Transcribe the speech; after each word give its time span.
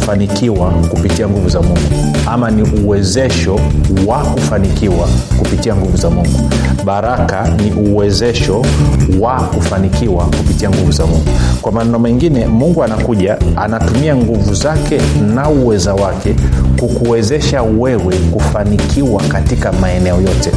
kufanikiwa 0.00 0.70
kupitia 0.70 1.28
nguvu 1.28 1.48
za 1.48 1.62
mungu 1.62 1.78
ama 2.26 2.50
ni 2.50 2.62
uwezesho 2.80 3.60
wa 4.06 4.18
kufanikiwa 4.18 5.08
kupitia 5.38 5.76
nguvu 5.76 5.96
za 5.96 6.10
mungu. 6.10 6.50
Baraka 6.84 7.48
ni 7.48 7.88
uwezesho 7.90 8.64
wa 9.20 9.34
kufanikiwa 9.40 10.24
kupitia 10.24 10.70
nguvu 10.70 10.92
za 10.92 11.06
mungu. 11.06 11.24
Kwa 11.62 11.72
maneno 11.72 11.98
mengine 11.98 12.46
mungu 12.46 12.84
anakuja 12.84 13.38
anatumia 13.56 14.16
nguvu 14.16 14.54
zake 14.54 15.00
na 15.34 15.48
uweza 15.48 15.94
wake 15.94 16.34
kukuwezesha 16.80 17.62
wewe 17.62 18.14
kufanikiwa 18.16 19.22
katika 19.22 19.72
maeneo 19.72 20.20
yote 20.20 20.50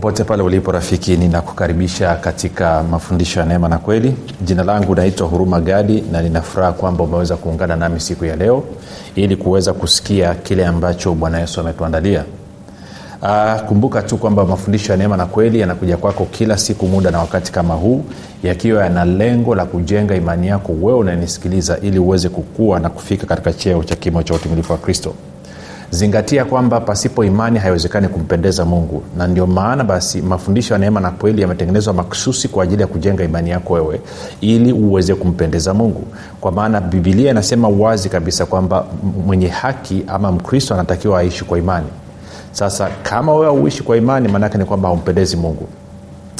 popote 0.00 0.24
pale 0.24 0.42
ulipo 0.42 0.72
rafiki 0.72 1.16
ninakukaribisha 1.16 2.14
katika 2.14 2.82
mafundisho 2.82 3.40
ya 3.40 3.46
neema 3.46 3.68
na 3.68 3.78
kweli. 3.78 4.14
Jina 4.42 4.62
langu 4.64 4.94
naitwa 4.94 5.26
huruma 5.28 5.60
gadi 5.60 6.04
na 6.12 6.22
ninafuraha 6.22 6.72
kwamba 6.72 7.04
umeweza 7.04 7.36
kuungana 7.36 7.76
nami 7.76 8.00
siku 8.00 8.24
ya 8.24 8.36
leo 8.36 8.64
ili 9.14 9.36
kuweza 9.36 9.72
kusikia 9.72 10.34
kile 10.34 10.66
ambacho 10.66 11.14
bwana 11.14 11.40
yesu 11.40 11.60
ametuandalia. 11.60 12.24
Uh, 13.22 13.60
kumbuka 13.68 14.02
tu 14.02 14.16
kwamba 14.16 14.44
mafundisho 14.44 14.92
ya 14.92 14.98
neema 14.98 15.16
na 15.16 15.26
kweli 15.26 15.60
yanakuja 15.60 15.96
kwako 15.96 16.24
kila 16.24 16.58
siku 16.58 16.86
muda 16.86 17.10
na 17.10 17.18
wakati 17.18 17.52
kama 17.52 17.74
huu 17.74 18.04
yakiwa 18.42 18.84
yana 18.84 19.04
lengo 19.04 19.54
la 19.54 19.64
kujenga 19.64 20.14
imani 20.14 20.46
yako 20.48 20.72
wewe 20.72 20.98
unanisikiliza 20.98 21.78
ili 21.82 21.98
uweze 21.98 22.28
kukua 22.28 22.78
na 22.80 22.90
kufika 22.90 23.26
katika 23.26 23.52
cheo 23.52 23.84
cha 23.84 23.96
kimo 23.96 24.22
cha 24.22 24.34
utumilifu 24.34 24.72
wa 24.72 24.78
kristo 24.78 25.14
zingatia 25.90 26.44
kwamba 26.44 26.80
pasipo 26.80 27.24
imani 27.24 27.58
haiwezekani 27.58 28.08
kumpendeza 28.08 28.64
mungu. 28.64 29.02
Na 29.16 29.26
ndio 29.26 29.46
maana 29.46 29.84
basi 29.84 30.22
mafundisho 30.22 30.74
ya 30.74 30.80
neema 30.80 31.00
na 31.00 31.10
kweli 31.10 31.42
yametengenezwa 31.42 31.94
maksusi 31.94 32.48
kwa 32.48 32.64
ajili 32.64 32.82
ya 32.82 32.86
kujenga 32.88 33.24
imani 33.24 33.50
yako 33.50 33.72
wewe 33.72 34.00
ili 34.40 34.72
uweze 34.72 35.14
kumpendeza 35.14 35.74
mungu. 35.74 36.04
Kwa 36.40 36.52
maana 36.52 36.80
bibilia 36.80 37.30
inasema 37.30 37.68
wazi 37.68 38.08
kabisa 38.08 38.46
kwamba 38.46 38.84
mwenye 39.26 39.48
haki 39.48 40.04
ama 40.06 40.32
mkristo 40.32 40.74
anatakiwa 40.74 41.18
aishi 41.20 41.44
kwa 41.44 41.58
imani. 41.58 41.86
Sasa 42.52 42.88
kama 43.02 43.32
wewe 43.34 43.46
auishi 43.46 43.82
kwa 43.82 43.96
imani 43.96 44.28
maanaake 44.28 44.58
ni 44.58 44.64
kwamba 44.64 44.88
haumpendezi 44.88 45.36
mungu 45.36 45.68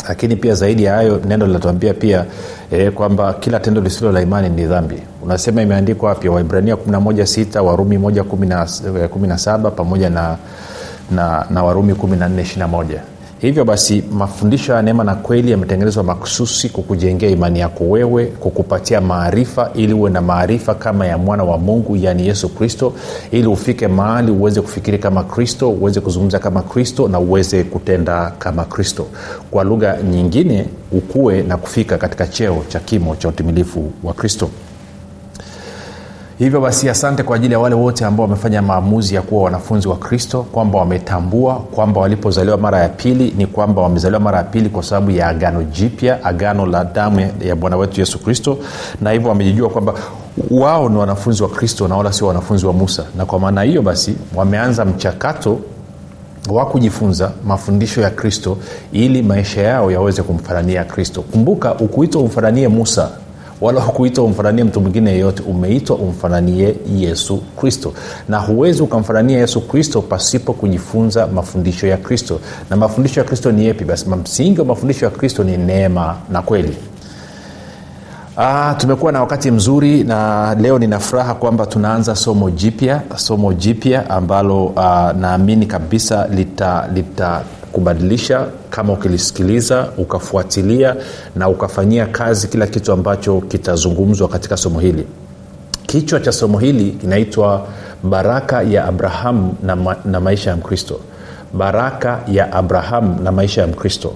lakini 0.08 0.36
pia 0.36 0.54
zaidi 0.54 0.84
ya 0.84 0.94
hayo 0.94 1.20
neno 1.28 1.46
linatuambia 1.46 1.94
pia 1.94 2.24
e, 2.70 2.90
kwamba 2.90 3.32
kila 3.32 3.60
tendo 3.60 3.80
lisilo 3.80 4.12
la 4.12 4.20
imani 4.20 4.48
ni 4.48 4.66
dhambi. 4.66 5.02
Unasema 5.22 5.62
imeandikwa 5.62 6.08
wapi? 6.08 6.28
Waibrania 6.28 6.74
116 6.74 7.60
warumi 7.60 7.96
117 7.98 9.70
pamoja 9.70 10.10
na, 10.10 10.36
na, 11.10 11.46
na 11.50 11.64
warumi 11.64 11.92
1421 11.92 12.84
hivyo 13.40 13.64
basi 13.64 14.04
mafundisho 14.12 14.72
ya 14.72 14.82
neema 14.82 15.04
na 15.04 15.14
kweli 15.14 15.50
yametengenezwa 15.50 16.02
makususi 16.04 16.68
kukujengea 16.68 17.30
imani 17.30 17.60
yako 17.60 17.84
wewe 17.84 18.26
kukupatia 18.26 19.00
maarifa 19.00 19.70
ili 19.74 19.92
uwe 19.92 20.10
na 20.10 20.20
maarifa 20.20 20.74
kama 20.74 21.06
ya 21.06 21.18
mwana 21.18 21.44
wa 21.44 21.58
mungu 21.58 21.96
yaani 21.96 22.26
yesu 22.26 22.48
kristo 22.48 22.92
ili 23.30 23.46
ufike 23.46 23.88
mahali 23.88 24.30
uweze 24.32 24.60
kufikiri 24.60 24.98
kama 24.98 25.24
kristo 25.24 25.70
uweze 25.70 26.00
kuzungumza 26.00 26.38
kama 26.38 26.62
kristo 26.62 27.08
na 27.08 27.18
uweze 27.18 27.64
kutenda 27.64 28.32
kama 28.38 28.64
kristo. 28.64 29.06
Kwa 29.50 29.64
lugha 29.64 29.96
nyingine 30.10 30.66
ukue 30.92 31.42
na 31.42 31.56
kufika 31.56 31.98
katika 31.98 32.26
cheo 32.26 32.62
cha 32.68 32.80
kimo 32.80 33.16
cha 33.16 33.28
utimilifu 33.28 33.92
wa 34.04 34.12
kristo 34.14 34.50
hivyo 36.44 36.60
basi 36.60 36.88
asante 36.88 37.22
kwa 37.22 37.36
ajili 37.36 37.52
ya 37.52 37.58
wale 37.60 37.74
wote 37.74 38.04
ambao 38.04 38.26
wamefanya 38.26 38.62
maamuzi 38.62 39.14
ya 39.14 39.22
kuwa 39.22 39.42
wanafunzi 39.42 39.88
wa 39.88 39.96
kristo 39.96 40.42
kwamba 40.42 40.78
wametambua 40.78 41.54
kwamba 41.54 42.00
walipozaliwa 42.00 42.58
mara 42.58 42.78
ya 42.80 42.88
pili 42.88 43.34
ni 43.36 43.46
kwamba 43.46 43.82
wamezaliwa 43.82 44.20
mara 44.20 44.38
ya 44.38 44.44
pili 44.44 44.68
kwa 44.68 44.82
sababu 44.82 45.10
ya 45.10 45.28
agano 45.28 45.62
jipya 45.62 46.24
agano 46.24 46.66
la 46.66 46.84
damu 46.84 47.20
ya 47.44 47.56
bwana 47.56 47.76
wetu 47.76 48.00
yesu 48.00 48.18
kristo. 48.18 48.58
Na 49.00 49.10
hivyo 49.10 49.28
wamejijua 49.28 49.68
kwamba 49.70 49.94
wao 50.50 50.88
ni 50.88 50.96
wanafunzi 50.96 51.42
wa 51.42 51.48
kristo 51.48 51.88
na 51.88 51.96
wala 51.96 52.12
sio 52.12 52.26
wanafunzi 52.26 52.66
wa 52.66 52.72
musa. 52.72 53.04
Na 53.16 53.24
kwa 53.26 53.38
maana 53.38 53.62
hiyo 53.62 53.82
basi 53.82 54.16
wameanza 54.34 54.84
mchakato 54.84 55.58
wa 56.48 56.66
kujifunza 56.66 57.32
mafundisho 57.46 58.00
ya 58.00 58.10
kristo 58.10 58.56
ili 58.92 59.22
maisha 59.22 59.62
yao 59.62 59.90
yaweze 59.90 60.22
kumfanania 60.22 60.84
kristo. 60.84 61.22
Kumbuka 61.22 61.74
ukuitwa 61.74 62.22
umfananie 62.22 62.68
musa 62.68 63.10
wala 63.60 63.80
hukuitwa 63.80 64.24
umfananie 64.24 64.64
mtu 64.64 64.80
mwingine 64.80 65.10
yeyote. 65.10 65.42
Umeitwa 65.42 65.96
umfananie 65.96 66.74
yesu 66.96 67.42
kristo. 67.60 67.92
Na 68.28 68.38
huwezi 68.38 68.82
ukamfanania 68.82 69.38
yesu 69.38 69.60
kristo 69.60 70.02
pasipo 70.02 70.52
kujifunza 70.52 71.26
mafundisho 71.26 71.86
ya 71.86 71.96
kristo. 71.96 72.40
Na 72.70 72.76
mafundisho 72.76 73.20
ya 73.20 73.26
kristo 73.26 73.52
ni 73.52 73.64
yepi 73.64 73.84
basi 73.84 74.08
msingi 74.08 74.60
wa 74.60 74.66
mafundisho 74.66 75.04
ya 75.04 75.10
kristo 75.10 75.44
ni 75.44 75.56
neema 75.56 76.16
na 76.30 76.42
kweli. 76.42 76.76
Ah, 78.36 78.74
tumekuwa 78.78 79.12
na 79.12 79.20
wakati 79.20 79.50
mzuri 79.50 80.04
na 80.04 80.54
leo 80.54 80.78
nina 80.78 80.98
furaha 80.98 81.34
kwamba 81.34 81.66
tunaanza 81.66 82.16
somo 82.16 82.50
jipya 82.50 83.02
somo 83.16 83.52
jipya 83.52 84.10
ambalo 84.10 84.64
uh, 84.64 85.10
naamini 85.20 85.66
kabisa 85.66 86.26
lita, 86.28 86.88
lita 86.94 87.42
kubadilisha 87.72 88.46
kama 88.70 88.92
ukilisikiliza 88.92 89.88
ukafuatilia 89.98 90.96
na 91.36 91.48
ukafanyia 91.48 92.06
kazi 92.06 92.48
kila 92.48 92.66
kitu 92.66 92.92
ambacho 92.92 93.40
kitazungumzwa 93.40 94.28
katika 94.28 94.56
somo 94.56 94.80
hili. 94.80 95.06
Kichwa 95.86 96.20
cha 96.20 96.32
somo 96.32 96.58
hili 96.58 96.90
kinaitwa 96.90 97.66
baraka 98.02 98.62
ya 98.62 98.84
abrahamu 98.84 99.54
na, 99.62 99.76
ma, 99.76 99.96
na 100.04 100.20
maisha 100.20 100.50
ya 100.50 100.56
mkristo. 100.56 101.00
Baraka 101.54 102.20
ya 102.28 102.52
abrahamu 102.52 103.22
na 103.22 103.32
maisha 103.32 103.60
ya 103.60 103.66
mkristo. 103.66 104.12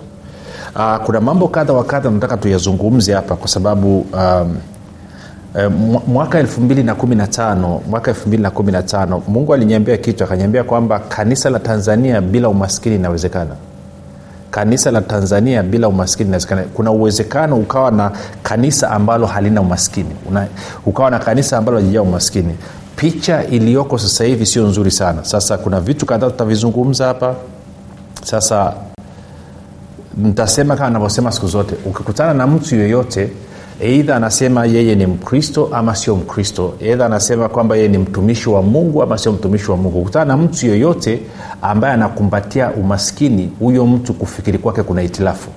Uh, 0.77 0.97
kuna 0.97 1.21
mambo 1.21 1.49
kadha 1.49 1.73
wa 1.73 1.85
kadha 1.85 2.11
nataka 2.11 2.37
tuyazungumze 2.37 3.13
hapa 3.15 3.37
kwa 3.37 3.49
sababu 3.49 4.01
um, 4.01 4.57
mwaka 6.07 6.43
215 6.43 7.81
mwaka 7.91 8.13
215 8.13 9.21
mungu 9.29 9.55
aliniambia 9.55 9.97
kitu 9.97 10.25
akaniambia 10.25 10.65
kwamba 10.65 10.99
kanisa 10.99 11.51
la 11.51 11.59
tanzania 11.59 12.21
bila 12.21 12.49
umaskini 12.49 12.95
inawezekana 12.97 13.55
kanisa 14.51 14.91
la 14.91 15.01
tanzania 15.03 15.63
bila 15.63 15.89
umaskini 15.89 16.29
inawezekana 16.29 16.63
kuna 16.75 16.91
uwezekano 16.91 17.57
ukawa 17.57 17.91
na 17.91 18.11
kanisa 18.43 18.91
ambalo 18.91 19.27
halina 19.27 19.61
umaskini. 19.61 20.11
Una, 20.29 20.47
ukawa 20.87 21.11
na 21.11 21.19
kanisa 21.19 21.59
ambalo 21.59 21.79
halijaa 21.79 22.03
umaskini. 22.03 22.55
Picha 22.97 23.45
iliyoko 23.45 23.99
sasa 23.99 24.25
hivi 24.25 24.47
sio 24.47 24.67
nzuri 24.67 24.91
sana. 24.91 25.25
Sasa 25.25 25.59
kuna 25.59 25.81
vitu 25.81 26.07
kadhaa 26.07 26.31
tutavizungumza 26.31 27.07
hapa. 27.07 27.35
Sasa 28.25 28.73
nitasema 30.17 30.77
kama 30.77 30.91
navyosema 30.91 31.33
siku 31.33 31.47
zote. 31.47 31.75
Ukikutana 31.87 32.35
na 32.35 32.47
mtu 32.47 32.77
yeyote 32.77 33.31
eidha 33.81 34.17
anasema 34.17 34.67
yeye 34.67 34.95
ni 34.95 35.07
mkristo 35.07 35.69
ama 35.73 35.95
sio 35.97 36.17
mkristo. 36.17 36.75
Eidha 36.81 37.07
anasema 37.07 37.49
kwamba 37.49 37.77
yeye 37.77 37.89
ni 37.89 37.99
mtumishi 37.99 38.49
wa 38.51 38.63
mungu 38.63 39.03
ama 39.03 39.19
sio 39.19 39.33
mtumishi 39.33 39.71
wa 39.71 39.77
mungu. 39.77 40.03
Kutana 40.03 40.25
na 40.25 40.37
mtu 40.37 40.67
yeyote 40.67 41.21
ambaye 41.63 41.95
anakumbatia 41.95 42.71
umaskini 42.73 43.51
huyo 43.59 43.87
mtu 43.87 44.15
kufikiri 44.15 44.59
kwake 44.59 44.83
kuna 44.83 45.01
hitilafu 45.01 45.51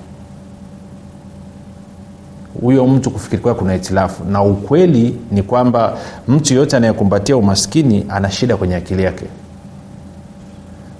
huyo 2.60 2.86
mtu 2.86 3.10
kufikiri 3.10 3.42
kwake 3.42 3.58
kuna 3.58 3.72
hitilafu 3.72 4.24
na 4.24 4.42
ukweli 4.42 5.18
ni 5.30 5.42
kwamba 5.42 5.96
mtu 6.28 6.54
yoyote 6.54 6.76
anayekumbatia 6.76 7.36
umaskini 7.36 8.06
ana 8.08 8.30
shida 8.30 8.56
kwenye 8.56 8.76
akili 8.76 9.02
yake. 9.02 9.24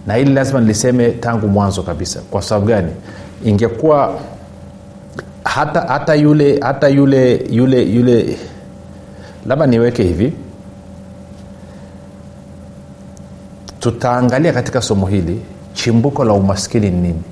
Na 0.06 0.14
hili 0.14 0.32
lazima 0.34 0.60
niliseme 0.60 1.10
tangu 1.10 1.48
mwanzo 1.48 1.82
kabisa. 1.82 2.20
Kwa 2.30 2.42
sababu 2.42 2.66
gani? 2.66 2.88
Ingekuwa 3.44 4.18
hata 5.58 5.80
hata 5.80 6.14
yule 6.14 6.58
hata 6.60 6.88
yule 6.88 7.46
yule 7.50 7.82
yule 7.82 8.38
labda 9.46 9.66
niweke 9.66 10.02
hivi. 10.02 10.32
Tutaangalia 13.80 14.52
katika 14.52 14.80
somo 14.82 15.06
hili 15.06 15.40
chimbuko 15.74 16.24
la 16.24 16.32
umaskini 16.32 16.90
ni 16.90 17.00
nini? 17.00 17.22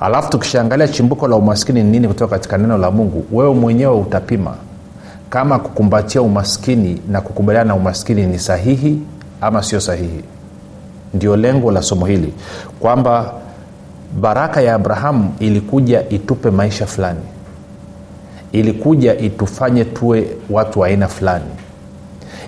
Alafu 0.00 0.30
tukishaangalia 0.30 0.88
chimbuko 0.88 1.28
la 1.28 1.36
umaskini 1.36 1.82
ni 1.82 1.90
nini 1.90 2.08
kutoka 2.08 2.36
katika 2.36 2.58
neno 2.58 2.78
la 2.78 2.90
mungu 2.90 3.24
wewe 3.32 3.54
mwenyewe 3.54 3.94
utapima 3.96 4.54
kama 5.30 5.58
kukumbatia 5.58 6.22
umaskini 6.22 7.02
na 7.08 7.20
kukubaliana 7.20 7.68
na 7.68 7.74
umaskini 7.74 8.26
ni 8.26 8.38
sahihi 8.38 9.00
ama 9.40 9.62
sio 9.62 9.80
sahihi. 9.80 10.24
Ndio 11.14 11.36
lengo 11.36 11.70
la 11.72 11.82
somo 11.82 12.06
hili 12.06 12.34
kwamba 12.80 13.32
baraka 14.20 14.60
ya 14.60 14.74
abrahamu 14.74 15.34
ilikuja 15.38 16.08
itupe 16.08 16.50
maisha 16.50 16.86
fulani. 16.86 17.20
Ilikuja 18.52 19.18
itufanye 19.18 19.84
tuwe 19.84 20.26
watu 20.50 20.80
wa 20.80 20.86
aina 20.86 21.08
fulani. 21.08 21.44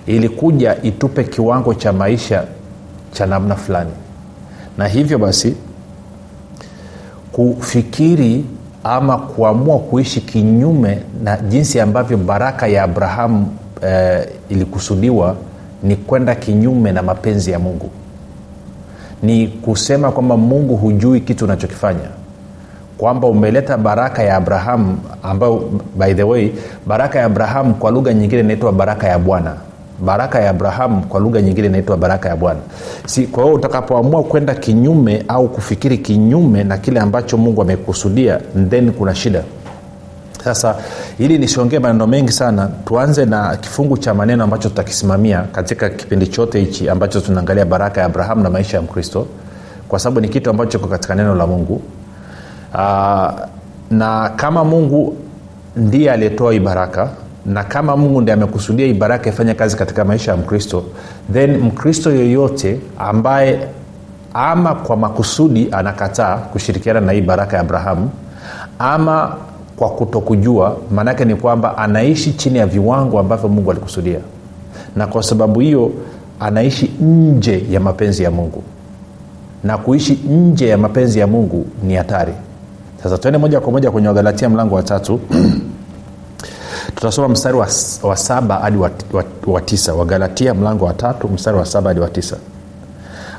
Ilikuja 0.07 0.81
itupe 0.81 1.23
kiwango 1.23 1.73
cha 1.73 1.93
maisha 1.93 2.43
cha 3.11 3.25
namna 3.25 3.55
fulani. 3.55 3.91
Na 4.77 4.87
hivyo 4.87 5.17
basi 5.17 5.55
kufikiri 7.31 8.45
ama 8.83 9.17
kuamua 9.17 9.79
kuishi 9.79 10.21
kinyume 10.21 10.99
na 11.23 11.37
jinsi 11.37 11.79
ambavyo 11.79 12.17
baraka 12.17 12.67
ya 12.67 12.83
abrahamu 12.83 13.47
eh, 13.81 14.27
ilikusudiwa 14.49 15.35
ni 15.83 15.95
kwenda 15.95 16.35
kinyume 16.35 16.91
na 16.91 17.03
mapenzi 17.03 17.51
ya 17.51 17.59
mungu 17.59 17.89
ni 19.23 19.47
kusema 19.47 20.11
kwamba 20.11 20.37
mungu 20.37 20.75
hujui 20.75 21.19
kitu 21.21 21.45
unachokifanya. 21.45 22.09
Kwamba 22.97 23.27
umeleta 23.27 23.77
baraka 23.77 24.23
ya 24.23 24.35
abrahamu 24.35 24.97
ambayo 25.23 25.69
by 25.95 26.13
the 26.13 26.23
way 26.23 26.49
baraka 26.87 27.19
ya 27.19 27.25
abrahamu 27.25 27.73
kwa 27.73 27.91
lugha 27.91 28.13
nyingine 28.13 28.41
inaitwa 28.41 28.71
baraka 28.73 29.07
ya 29.07 29.19
bwana. 29.19 29.53
Baraka 29.99 30.39
ya 30.41 30.49
abrahamu 30.49 31.01
kwa 31.05 31.19
lugha 31.19 31.41
nyingine 31.41 31.67
inaitwa 31.67 31.97
baraka 31.97 32.29
ya 32.29 32.35
bwana. 32.35 32.59
Si 33.05 33.27
kwa 33.27 33.43
hiyo 33.43 33.55
utakapoamua 33.55 34.23
kwenda 34.23 34.55
kinyume 34.55 35.23
au 35.27 35.47
kufikiri 35.49 35.97
kinyume 35.97 36.63
na 36.63 36.77
kile 36.77 36.99
ambacho 36.99 37.37
mungu 37.37 37.61
amekusudia 37.61 38.39
then 38.69 38.91
kuna 38.91 39.15
shida 39.15 39.43
sasa 40.43 40.75
ili 41.19 41.37
nisiongee 41.37 41.79
maneno 41.79 42.07
mengi 42.07 42.31
sana 42.31 42.69
tuanze 42.85 43.25
na 43.25 43.55
kifungu 43.57 43.97
cha 43.97 44.13
maneno 44.13 44.43
ambacho 44.43 44.69
tutakisimamia 44.69 45.41
katika 45.41 45.89
kipindi 45.89 46.27
chote 46.27 46.59
hichi 46.59 46.89
ambacho 46.89 47.21
tunaangalia 47.21 47.65
baraka 47.65 47.99
ya 48.01 48.05
abrahamu 48.07 48.43
na 48.43 48.49
maisha 48.49 48.77
ya 48.77 48.83
mkristo 48.83 49.27
kwa 49.89 49.99
sababu 49.99 50.21
ni 50.21 50.29
kitu 50.29 50.49
ambacho 50.49 50.77
iko 50.77 50.87
katika 50.87 51.15
neno 51.15 51.35
la 51.35 51.47
mungu. 51.47 51.81
Aa, 52.73 53.33
na 53.91 54.29
kama 54.35 54.63
mungu 54.63 55.17
ndiye 55.75 56.11
aliyetoa 56.11 56.53
hii 56.53 56.59
baraka 56.59 57.09
na 57.45 57.63
kama 57.63 57.97
mungu 57.97 58.21
ndi 58.21 58.31
amekusudia 58.31 58.85
hii 58.85 58.99
ifanye 59.29 59.53
kazi 59.53 59.77
katika 59.77 60.05
maisha 60.05 60.31
ya 60.31 60.37
mkristo 60.37 60.83
then 61.33 61.57
mkristo 61.57 62.11
yoyote 62.11 62.79
ambaye 62.99 63.67
ama 64.33 64.75
kwa 64.75 64.97
makusudi 64.97 65.67
anakataa 65.71 66.37
kushirikiana 66.37 67.01
na 67.01 67.11
hii 67.11 67.21
baraka 67.21 67.55
ya 67.57 67.61
abrahamu 67.61 68.09
ama 68.79 69.35
kwa 69.77 69.89
kutokujua 69.89 70.77
maanaake 70.91 71.25
ni 71.25 71.35
kwamba 71.35 71.77
anaishi 71.77 72.33
chini 72.33 72.57
ya 72.59 72.65
viwango 72.67 73.19
ambavyo 73.19 73.49
mungu 73.49 73.71
alikusudia. 73.71 74.19
Na 74.95 75.07
kwa 75.07 75.23
sababu 75.23 75.59
hiyo 75.59 75.91
anaishi 76.39 76.91
nje 77.01 77.65
ya 77.71 77.79
mapenzi 77.79 78.23
ya 78.23 78.31
mungu. 78.31 78.63
Na 79.63 79.77
kuishi 79.77 80.13
nje 80.13 80.67
ya 80.67 80.77
mapenzi 80.77 81.19
ya 81.19 81.27
mungu 81.27 81.65
ni 81.83 81.95
hatari. 81.95 82.33
Sasa 83.03 83.17
tuende 83.17 83.37
moja 83.37 83.59
kwa 83.59 83.71
moja 83.71 83.91
kwenye 83.91 84.07
wagalatia 84.07 84.49
mlango 84.49 84.75
wa 84.75 84.83
tatu. 84.83 85.19
Tutasoma 86.95 87.27
mstari 87.29 87.57
wa, 87.57 87.67
wa 88.03 88.17
saba 88.17 88.55
hadi 88.55 88.77
wa, 88.77 88.91
wa, 89.13 89.23
wa 89.47 89.61
tisa. 89.61 89.93
Wagalatia 89.93 90.53
mlango 90.53 90.85
wa 90.85 90.93
tatu 90.93 91.27
mstari 91.27 91.57
wa 91.57 91.65
saba 91.65 91.89
hadi 91.89 91.99
wa 91.99 92.09
tisa. 92.09 92.37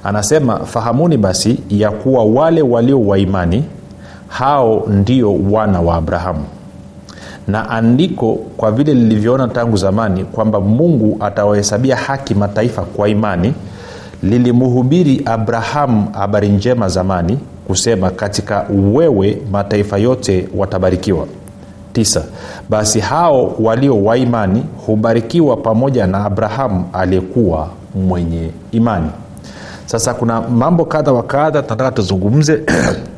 Anasema 0.05 0.59
fahamuni 0.67 1.17
basi 1.17 1.59
ya 1.69 1.91
kuwa 1.91 2.25
wale 2.25 2.63
walio 2.63 3.01
wa 3.07 3.19
imani 3.19 3.65
hao 4.39 4.85
ndio 4.89 5.35
wana 5.51 5.81
wa 5.81 5.95
abrahamu. 5.97 6.45
Na 7.49 7.71
andiko 7.71 8.35
kwa 8.57 8.73
vile 8.73 8.95
lilivyoona 8.95 9.49
tangu 9.49 9.77
zamani 9.77 10.25
kwamba 10.25 10.61
mungu 10.61 11.17
atawahesabia 11.21 11.97
haki 11.97 12.35
mataifa 12.35 12.83
kwa 12.83 13.09
imani 13.09 13.55
lilimhubiri 14.23 15.23
abrahamu 15.25 16.09
habari 16.13 16.49
njema 16.49 16.89
zamani 16.89 17.39
kusema 17.67 18.11
katika 18.11 18.67
wewe 18.95 19.39
mataifa 19.53 19.99
yote 19.99 20.49
watabarikiwa. 20.57 21.27
Tisa 21.93 22.23
basi 22.69 23.01
hao 23.01 23.55
walio 23.61 24.05
wa 24.05 24.17
imani 24.17 24.65
hubarikiwa 24.87 25.57
pamoja 25.57 26.07
na 26.07 26.25
abrahamu 26.25 26.85
aliyekuwa 26.93 27.69
mwenye 27.95 28.51
imani. 28.73 29.11
Sasa 29.87 30.15
kuna 30.15 30.41
mambo 30.41 30.85
kadha 30.85 31.13
wa 31.13 31.23
kadha 31.23 31.63
tunataka 31.63 31.91
tuzungumze 31.93 32.61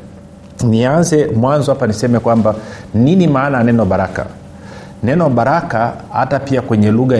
nianze 0.63 1.25
mwanzo 1.35 1.73
hapa 1.73 1.87
niseme 1.87 2.19
kwamba 2.19 2.55
nini 2.93 3.27
maana 3.27 3.57
ya 3.57 3.63
neno 3.63 3.85
baraka? 3.85 4.25
Neno 5.03 5.29
baraka 5.29 5.93
hata 6.11 6.39
pia 6.39 6.61
kwenye 6.61 6.91
lugha 6.91 7.17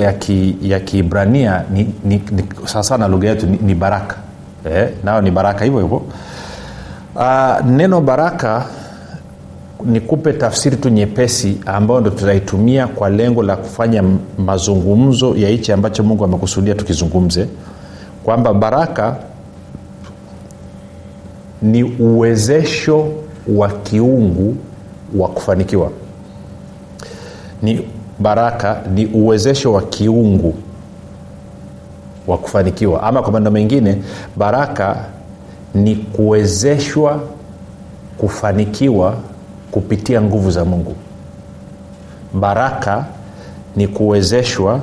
ya, 0.62 0.80
kibrania 0.80 1.52
ya 1.52 1.64
ni 2.04 2.22
sawasawa 2.66 2.98
na 2.98 3.08
lugha 3.08 3.30
yetu 3.30 3.48
ni, 3.48 3.58
ni 3.58 3.76
baraka. 3.76 4.16
Eh, 4.72 4.90
nayo 5.04 5.22
ni 5.22 5.32
baraka 5.32 5.66
hivyo 5.66 5.80
hivyo. 5.80 6.02
Uh, 7.16 7.66
neno 7.66 8.02
baraka 8.02 8.66
nikupe 9.86 10.34
tafsiri 10.34 10.76
tu 10.78 10.90
nyepesi 10.90 11.58
ambayo 11.66 12.00
ndo 12.02 12.10
tutaitumia 12.10 12.88
kwa 12.88 13.10
lengo 13.10 13.44
la 13.44 13.56
kufanya 13.56 14.04
mazungumzo 14.38 15.36
ya 15.36 15.50
hichi 15.50 15.72
ambacho 15.72 16.04
mungu 16.04 16.24
amekusudia 16.24 16.76
tukizungumze. 16.76 17.48
Kwamba 18.24 18.54
baraka 18.54 19.16
ni 21.62 21.84
uwezesho 21.84 23.08
wa 23.56 23.70
kiungu 23.70 24.56
wa 25.16 25.28
kufanikiwa. 25.28 25.92
Ni 27.62 27.88
baraka 28.20 28.82
ni 28.94 29.06
uwezesho 29.06 29.74
wa 29.74 29.82
kiungu 29.82 30.54
wa 32.28 32.38
kufanikiwa. 32.38 33.04
Ama 33.04 33.22
kwa 33.22 33.32
maneno 33.32 33.52
mengine 33.52 33.98
baraka 34.36 34.96
ni 35.74 35.96
kuwezeshwa 35.96 37.20
kufanikiwa 38.18 39.14
kupitia 39.72 40.22
nguvu 40.22 40.52
za 40.52 40.66
mungu. 40.66 40.96
Baraka 42.34 43.06
ni 43.76 43.88
kuwezeshwa 43.88 44.82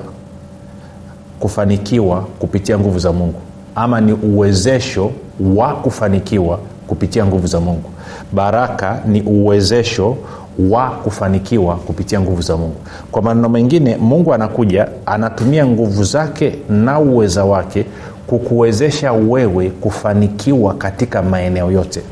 kufanikiwa 1.41 2.21
kupitia 2.21 2.79
nguvu 2.79 2.99
za 2.99 3.13
mungu. 3.13 3.41
Ama 3.75 4.01
ni 4.01 4.13
uwezesho 4.13 5.11
wa 5.57 5.75
kufanikiwa 5.75 6.59
kupitia 6.87 7.27
nguvu 7.27 7.47
za 7.47 7.61
mungu 7.61 7.91
baraka 8.35 9.01
ni 9.07 9.23
uwezesho 9.23 10.17
wa 10.59 10.91
kufanikiwa 10.91 11.77
kupitia 11.77 12.21
nguvu 12.21 12.43
za 12.43 12.57
mungu. 12.57 12.77
Kwa 13.13 13.23
maneno 13.23 13.49
mengine 13.49 13.97
mungu 13.97 14.35
anakuja 14.35 14.89
anatumia 15.07 15.67
nguvu 15.67 16.05
zake 16.05 16.59
na 16.69 17.01
uweza 17.01 17.45
wake 17.45 17.87
kukuwezesha 18.27 19.13
wewe 19.13 19.71
kufanikiwa 19.71 20.75
katika 20.75 21.23
maeneo 21.23 21.71
yote. 21.71 22.03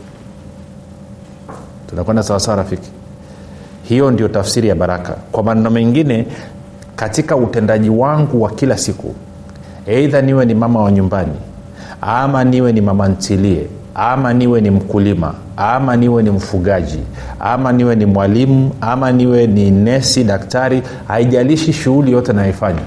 Tunakwenda 1.90 2.22
sawasawa 2.22 2.56
rafiki? 2.56 2.90
Hiyo 3.82 4.10
ndio 4.10 4.28
tafsiri 4.28 4.68
ya 4.68 4.74
baraka. 4.74 5.16
Kwa 5.32 5.42
maneno 5.42 5.70
mengine 5.70 6.26
katika 6.96 7.36
utendaji 7.36 7.90
wangu 7.90 8.42
wa 8.42 8.50
kila 8.50 8.78
siku 8.78 9.14
eidha 9.86 10.22
niwe 10.22 10.44
ni 10.46 10.54
mama 10.54 10.82
wa 10.82 10.92
nyumbani 10.92 11.32
ama 12.00 12.44
niwe 12.44 12.72
ni 12.72 12.80
mama 12.80 13.08
ntilie 13.08 13.66
ama 13.94 14.34
niwe 14.34 14.60
ni 14.60 14.70
mkulima 14.70 15.34
ama 15.56 15.96
niwe 15.96 16.22
ni 16.22 16.30
mfugaji 16.30 16.98
ama 17.40 17.72
niwe 17.72 17.96
ni 17.96 18.06
mwalimu 18.06 18.70
ama 18.80 19.12
niwe 19.12 19.46
ni 19.46 19.70
nesi 19.70 20.24
daktari 20.24 20.82
haijalishi 21.08 21.72
shughuli 21.72 22.12
yote 22.12 22.32
nayoifanya 22.32 22.80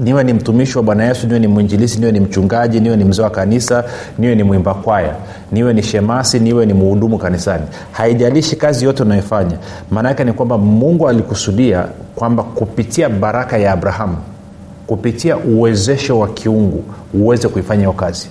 niwe 0.00 0.24
ni 0.24 0.32
mtumishi 0.32 0.78
wa 0.78 0.84
bwana 0.84 1.04
yesu 1.04 1.26
niwe 1.26 1.38
ni 1.38 1.46
mwinjilisi 1.46 1.98
niwe 2.00 2.12
ni 2.12 2.20
mchungaji 2.20 2.80
niwe 2.80 2.96
ni 2.96 3.04
mzee 3.04 3.22
wa 3.22 3.30
kanisa 3.30 3.84
niwe 4.18 4.34
ni 4.34 4.42
mwimba 4.42 4.74
kwaya 4.74 5.14
niwe 5.52 5.74
ni 5.74 5.82
shemasi 5.82 6.38
niwe 6.38 6.66
ni 6.66 6.72
muhudumu 6.74 7.18
kanisani 7.18 7.64
haijalishi 7.92 8.56
kazi 8.56 8.84
yote 8.84 9.02
unayoifanya 9.02 9.56
maanaake 9.90 10.24
ni 10.24 10.32
kwamba 10.32 10.58
mungu 10.58 11.08
alikusudia 11.08 11.84
kwamba 12.14 12.42
kupitia 12.42 13.08
baraka 13.08 13.58
ya 13.58 13.72
abrahamu 13.72 14.16
kupitia 14.86 15.36
uwezesho 15.36 16.18
wa 16.18 16.28
kiungu 16.28 16.84
uweze 17.14 17.48
kuifanya 17.48 17.80
hiyo 17.80 17.92
kazi 17.92 18.28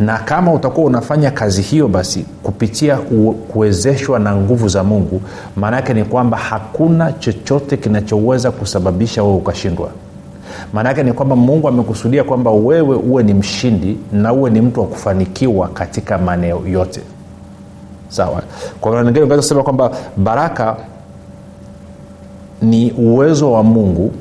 na 0.00 0.18
kama 0.18 0.52
utakuwa 0.52 0.86
unafanya 0.86 1.30
kazi 1.30 1.62
hiyo 1.62 1.88
basi 1.88 2.24
kupitia 2.42 2.96
kuwezeshwa 3.48 4.18
na 4.18 4.36
nguvu 4.36 4.68
za 4.68 4.84
mungu 4.84 5.20
maana 5.56 5.76
yake 5.76 5.94
ni 5.94 6.04
kwamba 6.04 6.36
hakuna 6.38 7.12
chochote 7.12 7.76
kinachoweza 7.76 8.50
kusababisha 8.50 9.22
wewe 9.22 9.34
ukashindwa. 9.36 9.90
Maana 10.72 10.88
yake 10.88 11.02
ni 11.02 11.12
kwamba 11.12 11.36
mungu 11.36 11.68
amekusudia 11.68 12.24
kwamba 12.24 12.50
wewe 12.50 12.96
uwe 12.96 13.22
ni 13.22 13.34
mshindi 13.34 13.98
na 14.12 14.32
uwe 14.32 14.50
ni 14.50 14.60
mtu 14.60 14.80
wa 14.80 14.86
kufanikiwa 14.86 15.68
katika 15.68 16.18
maeneo 16.18 16.62
yote. 16.66 17.00
Sawa? 18.08 18.42
Kwa 18.80 19.12
kusema 19.36 19.62
kwamba 19.62 19.90
baraka 20.16 20.76
ni 22.62 22.90
uwezo 22.92 23.52
wa 23.52 23.62
mungu 23.62 24.12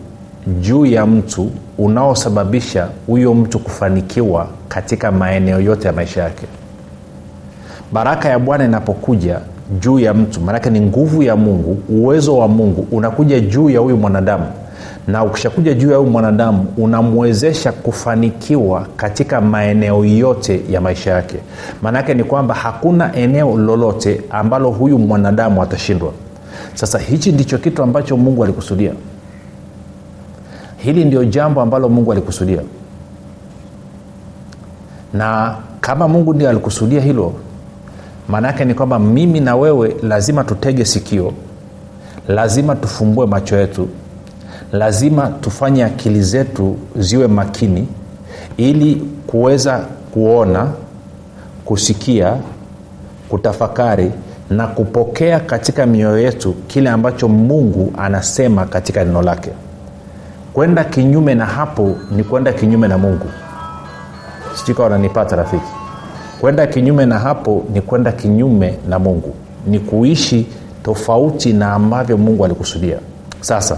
juu 0.61 0.85
ya 0.85 1.05
mtu 1.05 1.49
unaosababisha 1.81 2.87
huyo 3.07 3.33
mtu 3.33 3.59
kufanikiwa 3.59 4.47
katika 4.67 5.11
maeneo 5.11 5.59
yote 5.61 5.87
ya 5.87 5.93
maisha 5.93 6.23
yake. 6.23 6.45
Baraka 7.91 8.29
ya 8.29 8.39
bwana 8.39 8.65
inapokuja 8.65 9.39
juu 9.79 9.99
ya 9.99 10.13
mtu 10.13 10.41
maanake 10.41 10.69
ni 10.69 10.81
nguvu 10.81 11.23
ya 11.23 11.35
mungu 11.35 11.77
uwezo 11.89 12.37
wa 12.37 12.47
mungu 12.47 12.87
unakuja 12.91 13.39
juu 13.39 13.69
ya 13.69 13.79
huyu 13.79 13.97
mwanadamu. 13.97 14.45
Na 15.07 15.23
ukishakuja 15.23 15.73
juu 15.73 15.91
ya 15.91 15.97
huyu 15.97 16.09
mwanadamu 16.11 16.65
unamwezesha 16.77 17.71
kufanikiwa 17.71 18.87
katika 18.95 19.41
maeneo 19.41 20.05
yote 20.05 20.61
ya 20.69 20.81
maisha 20.81 21.11
yake. 21.11 21.37
Maanaake 21.81 22.13
ni 22.13 22.23
kwamba 22.23 22.53
hakuna 22.55 23.15
eneo 23.15 23.57
lolote 23.57 24.21
ambalo 24.29 24.69
huyu 24.71 24.99
mwanadamu 24.99 25.63
atashindwa. 25.63 26.11
Sasa 26.73 26.99
hichi 26.99 27.31
ndicho 27.31 27.57
kitu 27.57 27.83
ambacho 27.83 28.17
mungu 28.17 28.43
alikusudia 28.43 28.91
hili 30.83 31.05
ndio 31.05 31.25
jambo 31.25 31.61
ambalo 31.61 31.89
mungu 31.89 32.11
alikusudia. 32.11 32.61
Na 35.13 35.55
kama 35.81 36.07
mungu 36.07 36.33
ndio 36.33 36.49
alikusudia 36.49 37.01
hilo 37.01 37.33
maana 38.27 38.47
yake 38.47 38.65
ni 38.65 38.73
kwamba 38.73 38.99
mimi 38.99 39.39
na 39.39 39.55
wewe 39.55 39.95
lazima 40.03 40.43
tutege 40.43 40.85
sikio 40.85 41.33
lazima 42.27 42.75
tufumbue 42.75 43.25
macho 43.25 43.57
yetu 43.57 43.87
lazima 44.71 45.27
tufanye 45.29 45.83
akili 45.83 46.21
zetu 46.21 46.77
ziwe 46.95 47.27
makini 47.27 47.87
ili 48.57 48.95
kuweza 49.27 49.85
kuona 50.13 50.67
kusikia 51.65 52.37
kutafakari 53.29 54.11
na 54.49 54.67
kupokea 54.67 55.39
katika 55.39 55.85
mioyo 55.85 56.19
yetu 56.19 56.53
kile 56.67 56.89
ambacho 56.89 57.27
mungu 57.27 57.93
anasema 57.97 58.65
katika 58.65 59.03
neno 59.03 59.21
lake 59.21 59.49
kwenda 60.53 60.83
kinyume 60.83 61.35
na 61.35 61.45
hapo 61.45 61.95
ni 62.11 62.23
kwenda 62.23 62.53
kinyume 62.53 62.87
na 62.87 62.97
mungu. 62.97 63.25
Sijuka 64.53 64.83
wananipata 64.83 65.35
rafiki. 65.35 65.71
Kwenda 66.41 66.67
kinyume 66.67 67.05
na 67.05 67.19
hapo 67.19 67.63
ni 67.73 67.81
kwenda 67.81 68.11
kinyume 68.11 68.77
na 68.89 68.99
mungu. 68.99 69.35
Ni 69.67 69.79
kuishi 69.79 70.47
tofauti 70.83 71.53
na 71.53 71.73
ambavyo 71.73 72.17
mungu 72.17 72.45
alikusudia. 72.45 72.97
Sasa 73.41 73.77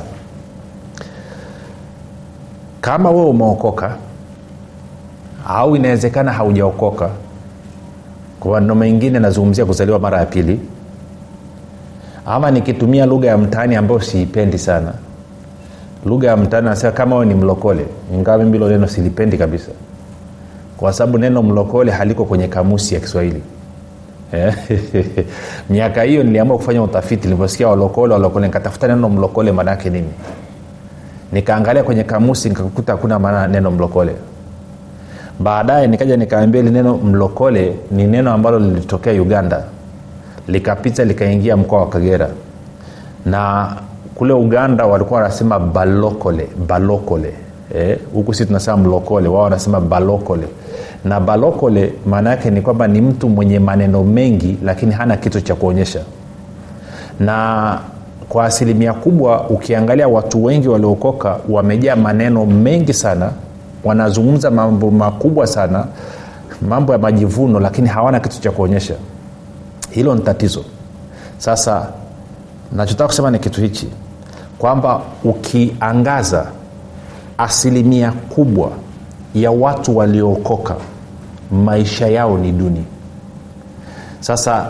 kama 2.81 3.11
wewe 3.11 3.25
umeokoka 3.25 3.95
au 5.47 5.75
inawezekana 5.75 6.31
haujaokoka 6.33 7.09
kwa 8.39 8.51
maneno 8.51 8.75
mengine 8.75 9.19
nazungumzia 9.19 9.65
kuzaliwa 9.65 9.99
mara 9.99 10.17
ya 10.19 10.25
pili 10.25 10.59
ama 12.25 12.51
nikitumia 12.51 13.05
lugha 13.05 13.27
ya 13.27 13.37
mtaani 13.37 13.75
ambayo 13.75 13.99
siipendi 14.01 14.57
sana 14.57 14.93
lugha 16.05 16.27
ya 16.27 16.37
mtaani 16.37 16.67
anasema 16.67 16.91
kama 16.91 17.15
wewe 17.15 17.25
ni 17.25 17.35
mlokole 17.35 17.85
ingawa 18.13 18.37
mimi 18.37 18.51
hilo 18.51 18.69
neno 18.69 18.87
silipendi 18.87 19.37
kabisa. 19.37 19.71
Kwa 20.77 20.93
sababu 20.93 21.17
neno 21.17 21.43
mlokole 21.43 21.91
haliko 21.91 22.25
kwenye 22.25 22.47
kamusi 22.47 22.93
ya 22.95 22.99
kiswahili. 23.01 23.41
Miaka 25.69 26.03
hiyo 26.03 26.23
niliamua 26.23 26.57
kufanya 26.57 26.83
utafiti 26.83 27.23
nilivyosikia 27.27 27.67
walokole 27.67 28.13
walokole 28.13 28.47
nikatafuta 28.47 28.87
neno 28.87 29.09
mlokole 29.09 29.51
maanaake 29.51 29.89
nini? 29.89 30.09
Nikaangalia 31.31 31.83
kwenye 31.83 32.03
kamusi 32.03 32.49
nikakuta 32.49 32.91
hakuna 32.91 33.19
maana 33.19 33.47
neno 33.47 33.71
mlokole. 33.71 34.15
Baadaye 35.39 35.87
nikaja 35.87 36.17
nikaambia 36.17 36.61
ili 36.61 36.69
neno 36.71 36.97
mlokole 36.97 37.75
ni 37.91 38.07
neno 38.07 38.33
ambalo 38.33 38.59
lilitokea 38.59 39.21
uganda. 39.21 39.63
Likapita 40.47 41.05
likaingia 41.05 41.57
mkoa 41.57 41.79
wa 41.79 41.89
kagera. 41.89 42.29
Na 43.25 43.71
kule 44.15 44.33
uganda 44.33 44.85
walikuwa 44.85 45.19
wanasema 45.21 45.59
balokole 45.59 46.49
balokole. 46.67 47.33
Huku 48.13 48.31
eh, 48.31 48.37
si 48.37 48.45
tunasema 48.45 48.77
mlokole 48.77 49.27
wao 49.27 49.43
wanasema 49.43 49.81
balokole. 49.81 50.47
Na 51.05 51.19
balokole 51.19 51.93
maana 52.05 52.29
yake 52.29 52.49
ni 52.51 52.61
kwamba 52.61 52.87
ni 52.87 53.01
mtu 53.01 53.29
mwenye 53.29 53.59
maneno 53.59 54.03
mengi 54.03 54.57
lakini 54.63 54.91
hana 54.91 55.17
kitu 55.17 55.41
cha 55.41 55.55
kuonyesha. 55.55 56.01
Na 57.19 57.79
kwa 58.29 58.45
asilimia 58.45 58.93
kubwa 58.93 59.49
ukiangalia 59.49 60.07
watu 60.07 60.43
wengi 60.43 60.67
waliokoka 60.67 61.37
wamejaa 61.49 61.95
maneno 61.95 62.45
mengi 62.45 62.93
sana 62.93 63.31
wanazungumza 63.83 64.51
mambo 64.51 64.91
makubwa 64.91 65.47
sana 65.47 65.85
mambo 66.69 66.93
ya 66.93 66.99
majivuno 66.99 67.59
lakini 67.59 67.87
hawana 67.87 68.19
kitu 68.19 68.41
cha 68.41 68.51
kuonyesha. 68.51 68.93
Hilo 69.89 70.15
ni 70.15 70.21
tatizo. 70.21 70.65
Sasa 71.37 71.87
nachotaka 72.71 73.07
kusema 73.07 73.31
ni 73.31 73.39
kitu 73.39 73.61
hichi 73.61 73.87
kwamba 74.63 75.01
ukiangaza 75.23 76.45
asilimia 77.37 78.11
kubwa 78.11 78.69
ya 79.35 79.51
watu 79.51 79.97
waliookoka 79.97 80.75
maisha 81.51 82.07
yao 82.07 82.37
ni 82.37 82.51
duni. 82.51 82.85
Sasa 84.19 84.67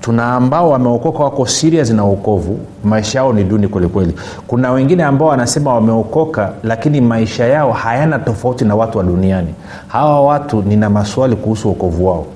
tuna 0.00 0.32
ambao 0.34 0.70
wameokoka 0.70 1.24
wako 1.24 1.46
serious 1.46 1.90
na 1.90 2.04
uokovu 2.04 2.58
maisha 2.84 3.18
yao 3.18 3.32
ni 3.32 3.44
duni 3.44 3.68
kwelikweli 3.68 4.14
kuna 4.46 4.72
wengine 4.72 5.04
ambao 5.04 5.28
wanasema 5.28 5.74
wameokoka 5.74 6.52
lakini 6.62 7.00
maisha 7.00 7.46
yao 7.46 7.72
hayana 7.72 8.18
tofauti 8.18 8.64
na 8.64 8.74
watu 8.76 8.98
wa 8.98 9.04
duniani. 9.04 9.54
Hawa 9.88 10.22
watu 10.22 10.62
nina 10.62 10.90
maswali 10.90 11.36
kuhusu 11.36 11.68
uokovu 11.68 12.06
wao. 12.06 12.26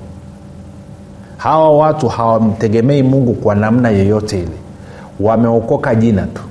Hawa 1.36 1.78
watu 1.78 2.08
hawamtegemei 2.08 3.02
mungu 3.02 3.34
kwa 3.34 3.54
namna 3.54 3.90
yoyote 3.90 4.38
ile 4.38 4.69
wameokoka 5.20 5.94
jina 5.94 6.26
tu 6.26 6.42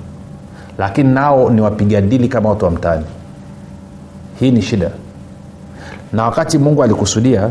lakini 0.78 1.12
nao 1.14 1.50
ni 1.50 1.60
wapiga 1.60 2.00
dili 2.00 2.28
kama 2.28 2.48
watu 2.48 2.64
wa 2.64 2.70
mtaani. 2.70 3.04
Hii 4.40 4.50
ni 4.50 4.62
shida. 4.62 4.90
Na 6.12 6.24
wakati 6.24 6.58
mungu 6.58 6.82
alikusudia 6.82 7.50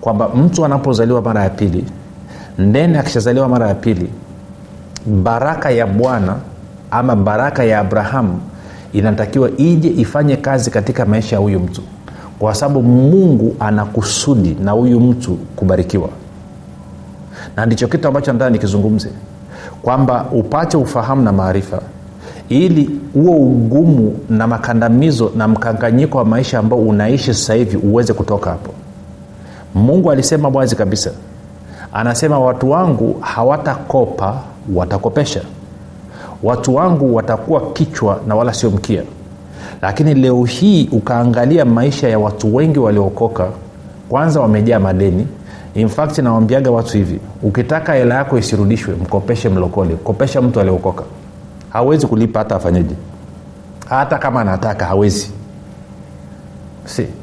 kwamba 0.00 0.28
mtu 0.28 0.64
anapozaliwa 0.64 1.22
mara 1.22 1.42
ya 1.44 1.50
pili 1.50 1.84
ndene 2.58 2.98
akishazaliwa 2.98 3.48
mara 3.48 3.68
ya 3.68 3.74
pili 3.74 4.10
baraka 5.06 5.70
ya 5.70 5.86
bwana 5.86 6.36
ama 6.90 7.16
baraka 7.16 7.64
ya 7.64 7.78
abrahamu 7.80 8.40
inatakiwa 8.92 9.50
ije 9.56 9.88
ifanye 9.88 10.36
kazi 10.36 10.70
katika 10.70 11.06
maisha 11.06 11.36
ya 11.36 11.42
huyu 11.42 11.60
mtu 11.60 11.82
kwa 12.38 12.54
sababu 12.54 12.82
mungu 12.82 13.56
anakusudi 13.60 14.56
na 14.60 14.70
huyu 14.72 15.00
mtu 15.00 15.34
kubarikiwa. 15.34 16.08
Na 17.56 17.66
ndicho 17.66 17.88
kitu 17.88 18.08
ambacho 18.08 18.32
nataka 18.32 18.50
nikizungumze 18.50 19.08
kwamba 19.82 20.26
upate 20.32 20.76
ufahamu 20.76 21.22
na 21.22 21.32
maarifa. 21.32 21.80
Ili 22.48 22.90
huo 23.14 23.36
ugumu 23.36 24.18
na 24.30 24.46
makandamizo 24.46 25.32
na 25.36 25.48
mkanganyiko 25.48 26.18
wa 26.18 26.24
maisha 26.24 26.58
ambao 26.58 26.78
unaishi 26.78 27.34
sasa 27.34 27.54
hivi 27.54 27.76
uweze 27.76 28.12
kutoka 28.12 28.50
hapo. 28.50 28.72
Mungu 29.74 30.10
alisema 30.10 30.48
wazi 30.48 30.76
kabisa. 30.76 31.10
Anasema 31.92 32.38
watu 32.38 32.70
wangu 32.70 33.16
hawatakopa 33.20 34.40
watakopesha. 34.74 35.40
Watu 36.42 36.74
wangu 36.74 37.14
watakuwa 37.14 37.60
kichwa 37.72 38.20
na 38.26 38.34
wala 38.34 38.54
sio 38.54 38.70
mkia. 38.70 39.02
Lakini 39.82 40.14
leo 40.14 40.44
hii 40.44 40.88
ukaangalia 40.92 41.64
maisha 41.64 42.08
ya 42.08 42.18
watu 42.18 42.54
wengi 42.56 42.78
waliookoka 42.78 43.48
kwanza 44.08 44.40
wamejaa 44.40 44.78
madeni 44.80 45.26
infact 45.74 46.18
nawambiaga 46.18 46.70
watu 46.70 46.96
hivi 46.96 47.20
ukitaka 47.42 47.92
hela 47.94 48.14
yako 48.14 48.38
isirudishwe 48.38 48.94
mkopeshe 48.94 49.48
mlokole. 49.48 49.94
Kopesha 49.94 50.42
mtu 50.42 50.60
aliokoka. 50.60 51.04
Hawezi 51.70 52.06
kulipa 52.06 52.38
hata 52.38 52.56
afanyeje. 52.56 52.94
Hata 53.88 54.18
kama 54.18 54.40
anataka 54.40 54.84
hawezi. 54.86 55.30
Si. 56.84 57.06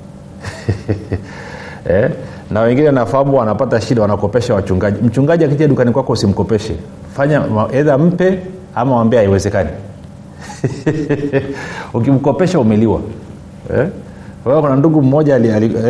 Eh? 1.89 2.11
na 2.51 2.61
wengine 2.61 2.91
nafahamu 2.91 3.37
wanapata 3.37 3.81
shida 3.81 4.01
wanakopesha 4.01 4.53
wachungaji. 4.55 5.01
Mchungaji 5.01 5.45
akija 5.45 5.67
dukani 5.67 5.91
kwako 5.91 6.13
usimkopeshe. 6.13 6.75
Fanya 7.15 7.45
edha 7.71 7.97
mpe 7.97 8.39
ama 8.75 8.95
wambia 8.95 9.19
haiwezekani. 9.19 9.69
Ukimkopesha 11.93 12.59
umeliwa. 12.59 13.01
Eh? 13.77 13.87
Kwa 14.43 14.61
kuna 14.61 14.75
ndugu 14.75 15.01
mmoja 15.01 15.35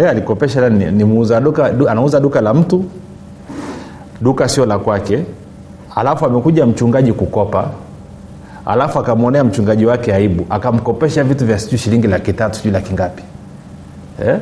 alikopesha 0.10 0.66
ali, 0.66 0.76
ali 0.76 0.86
ni, 0.86 0.92
ni 0.92 1.04
muuza 1.04 1.42
duka 1.42 1.72
du, 1.72 1.90
anauza 1.90 2.20
duka 2.20 2.42
la 2.42 2.54
mtu. 2.54 2.86
Duka 4.22 4.48
sio 4.50 4.66
la 4.66 4.80
kwake. 4.80 5.24
Alafu 5.96 6.26
amekuja 6.26 6.66
mchungaji 6.66 7.14
kukopa. 7.14 7.70
Alafu 8.66 9.00
akamwonea 9.00 9.44
mchungaji 9.44 9.86
wake 9.86 10.14
aibu. 10.14 10.46
Akamkopesha 10.50 11.24
vitu 11.24 11.46
vya 11.46 11.60
sijui 11.60 11.78
shilingi 11.78 12.08
laki 12.08 12.34
tatu 12.34 12.56
sijui 12.60 12.82
eh? 14.26 14.38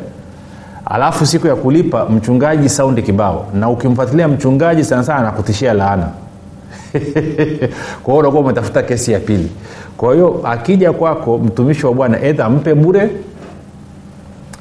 alafu 0.85 1.25
siku 1.25 1.47
ya 1.47 1.55
kulipa 1.55 2.05
mchungaji 2.05 2.69
saundi 2.69 3.01
kibao. 3.01 3.45
Na 3.53 3.69
ukimfuatilia 3.69 4.27
mchungaji 4.27 4.83
sana 4.83 5.03
sana 5.03 5.19
anakutishia 5.19 5.73
laana. 5.73 6.09
Kwa 8.03 8.15
unakuwa 8.15 8.41
umetafuta 8.41 8.83
kesi 8.83 9.11
ya 9.11 9.19
pili. 9.19 9.51
Kwa 9.97 10.13
hiyo 10.13 10.41
akija 10.43 10.93
kwako 10.93 11.37
mtumishi 11.37 11.85
wa 11.85 11.93
bwana 11.93 12.21
edha 12.21 12.49
mpe 12.49 12.73
bure 12.75 13.09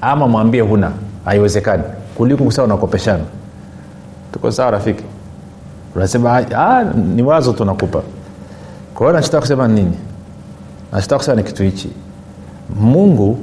ama 0.07 0.29
mwambie 0.29 0.61
huna. 0.61 0.91
Haiwezekani. 1.25 1.83
Kuliko 2.15 2.45
kusaa 2.45 2.63
unakopeshana. 2.63 3.25
Tuko 4.33 4.51
sawa 4.53 4.71
rafiki? 4.71 5.05
Unasema 5.97 6.37
ah, 6.57 6.85
ni 6.85 7.23
wazo 7.23 7.53
tunakupa 7.53 8.03
kwa 8.95 9.07
hiyo 9.07 9.13
nachotaka 9.13 9.41
kusema 9.41 9.69
nini? 9.69 9.97
Nachotaka 10.93 11.19
kusema 11.19 11.37
ni 11.37 11.43
kitu 11.43 11.63
hichi. 11.63 11.91
Mungu 12.81 13.39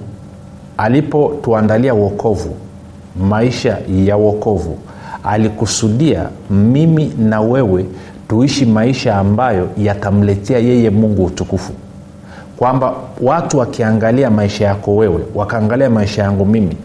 alipotuandalia 0.77 1.93
uokovu 1.93 2.55
maisha 3.29 3.77
ya 4.05 4.17
uokovu 4.17 4.77
alikusudia 5.23 6.29
mimi 6.49 7.13
na 7.17 7.41
wewe 7.41 7.85
tuishi 8.27 8.65
maisha 8.65 9.15
ambayo 9.17 9.69
yatamletea 9.77 10.59
yeye 10.59 10.89
mungu 10.89 11.25
utukufu 11.25 11.73
kwamba 12.63 12.93
watu 13.21 13.57
wakiangalia 13.57 14.29
maisha 14.29 14.65
yako 14.65 14.95
wewe 14.95 15.23
wakaangalia 15.35 15.89
maisha 15.89 16.23
yangu 16.23 16.45
mimi 16.45 16.77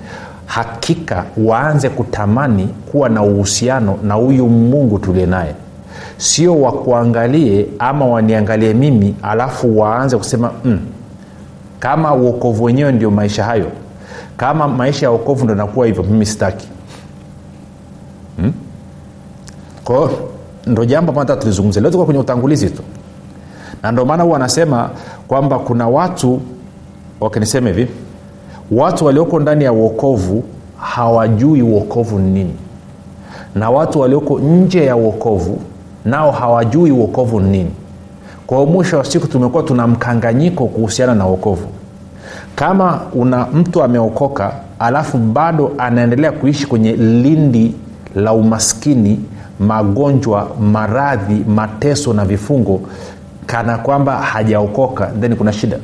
hakika 0.46 1.24
waanze 1.44 1.88
kutamani 1.88 2.68
kuwa 2.92 3.08
na 3.08 3.22
uhusiano 3.22 3.98
na 4.02 4.14
huyu 4.14 4.48
mungu 4.48 4.98
tulie 4.98 5.26
naye. 5.26 5.54
Sio 6.16 6.60
wakuangalie 6.60 7.66
ama 7.78 8.04
waniangalie 8.06 8.74
mimi 8.74 9.14
alafu 9.22 9.78
waanze 9.78 10.16
kusema 10.16 10.50
mm, 10.64 10.80
kama 11.78 12.14
uokovu 12.14 12.64
wenyewe 12.64 12.92
ndio 12.92 13.10
maisha 13.10 13.44
hayo 13.44 13.70
kama 14.36 14.68
maisha 14.68 15.06
ya 15.06 15.12
uokovu 15.12 15.44
ndo 15.44 15.54
nakuwa 15.54 15.86
hivyo 15.86 16.02
mimi 16.02 16.26
sitaki. 16.26 16.68
Hmm? 18.36 18.52
kwao 19.84 20.10
ndo 20.66 20.84
jambo 20.84 21.20
ambao 21.20 21.36
tulizungumzia 21.36 21.82
leo 21.82 22.04
kwenye 22.04 22.20
utangulizi 22.20 22.70
tu. 22.70 22.82
Na 23.82 23.92
ndio 23.92 24.04
maana 24.04 24.22
huwa 24.22 24.36
anasema 24.36 24.90
kwamba 25.28 25.58
kuna 25.58 25.88
watu 25.88 26.40
okay, 27.20 27.42
hivi 27.60 27.88
watu 28.70 29.04
walioko 29.04 29.40
ndani 29.40 29.64
ya 29.64 29.72
uokovu 29.72 30.44
hawajui 30.80 31.62
uokovu 31.62 32.18
ni 32.18 32.30
nini. 32.30 32.54
Na 33.54 33.70
watu 33.70 34.00
walioko 34.00 34.38
nje 34.38 34.84
ya 34.84 34.96
uokovu 34.96 35.60
nao 36.04 36.30
hawajui 36.30 36.90
uokovu 36.90 37.40
ni 37.40 37.50
nini. 37.50 37.70
Kwa 38.46 38.66
mwisho 38.66 38.98
wa 38.98 39.04
siku 39.04 39.26
tumekuwa 39.26 39.62
tuna 39.62 39.86
mkanganyiko 39.86 40.66
kuhusiana 40.66 41.14
na 41.14 41.26
uokovu 41.26 41.66
kama 42.56 43.00
una 43.14 43.46
mtu 43.46 43.82
ameokoka 43.82 44.52
alafu 44.78 45.18
bado 45.18 45.72
anaendelea 45.78 46.32
kuishi 46.32 46.66
kwenye 46.66 46.92
lindi 46.92 47.74
la 48.14 48.32
umaskini 48.32 49.20
magonjwa 49.60 50.48
maradhi 50.60 51.44
mateso 51.48 52.12
na 52.12 52.24
vifungo 52.24 52.80
kana 53.48 53.78
kwamba 53.78 54.16
hajaokoka 54.16 55.06
then 55.20 55.36
kuna 55.36 55.52
shida. 55.52 55.78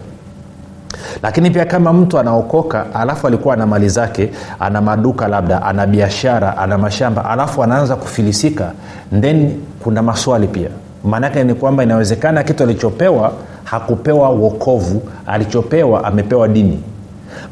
Lakini 1.23 1.51
pia 1.51 1.65
kama 1.65 1.93
mtu 1.93 2.19
anaokoka 2.19 2.95
alafu 2.95 3.27
alikuwa 3.27 3.55
ana 3.55 3.67
mali 3.67 3.89
zake 3.89 4.31
ana 4.61 4.81
maduka 4.81 5.29
labda 5.29 5.63
ana 5.63 5.87
biashara 5.87 6.59
ana 6.59 6.79
mashamba 6.79 7.31
alafu 7.31 7.63
anaanza 7.63 7.97
kufilisika 7.97 8.73
then 9.21 9.55
kuna 9.83 10.03
maswali 10.03 10.49
pia. 10.49 10.69
Maanake 11.05 11.45
ni 11.45 11.55
kwamba 11.55 11.83
inawezekana 11.83 12.43
kitu 12.43 12.63
alichopewa 12.63 13.33
hakupewa 13.65 14.29
wokovu 14.29 15.03
alichopewa 15.27 16.05
amepewa 16.05 16.49
dini. 16.49 16.81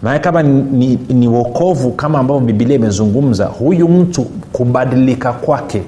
Maana 0.02 0.19
kama 0.19 0.42
ni, 0.42 0.62
ni, 0.62 0.99
ni 1.09 1.28
wokovu 1.28 1.90
kama 1.92 2.19
ambavyo 2.19 2.40
bibilia 2.47 2.76
imezungumza 2.76 3.45
huyu 3.47 3.88
mtu 3.88 4.25
kubadilika 4.52 5.33
kwake 5.33 5.83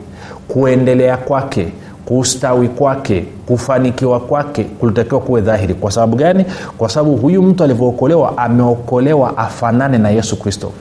kuendelea 0.48 1.16
kwake 1.16 1.72
kustawi 2.04 2.68
kwake 2.68 3.24
kufanikiwa 3.46 4.20
kwake 4.20 4.64
kulitakiwa 4.64 5.20
kuwe 5.20 5.40
dhahiri. 5.40 5.74
Kwa 5.74 5.90
sababu 5.90 6.16
gani? 6.16 6.44
Kwa 6.78 6.88
sababu 6.88 7.16
huyu 7.16 7.42
mtu 7.42 7.64
alivyookolewa 7.64 8.38
ameokolewa 8.38 9.36
afanane 9.38 9.98
na 9.98 10.10
yesu 10.10 10.36
kristo. 10.36 10.72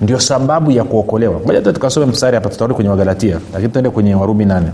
Ndio 0.00 0.20
sababu 0.20 0.70
ya 0.70 0.84
kuokolewa. 0.84 1.40
Moja 1.46 1.60
tu 1.62 1.72
tukasome 1.72 2.06
mstari 2.06 2.34
hapa 2.34 2.48
tutarudi 2.48 2.74
kwenye 2.74 2.90
wagalatia 2.90 3.38
lakini 3.52 3.72
tuende 3.72 3.90
kwenye 3.90 4.14
warumi 4.14 4.44
nane. 4.44 4.66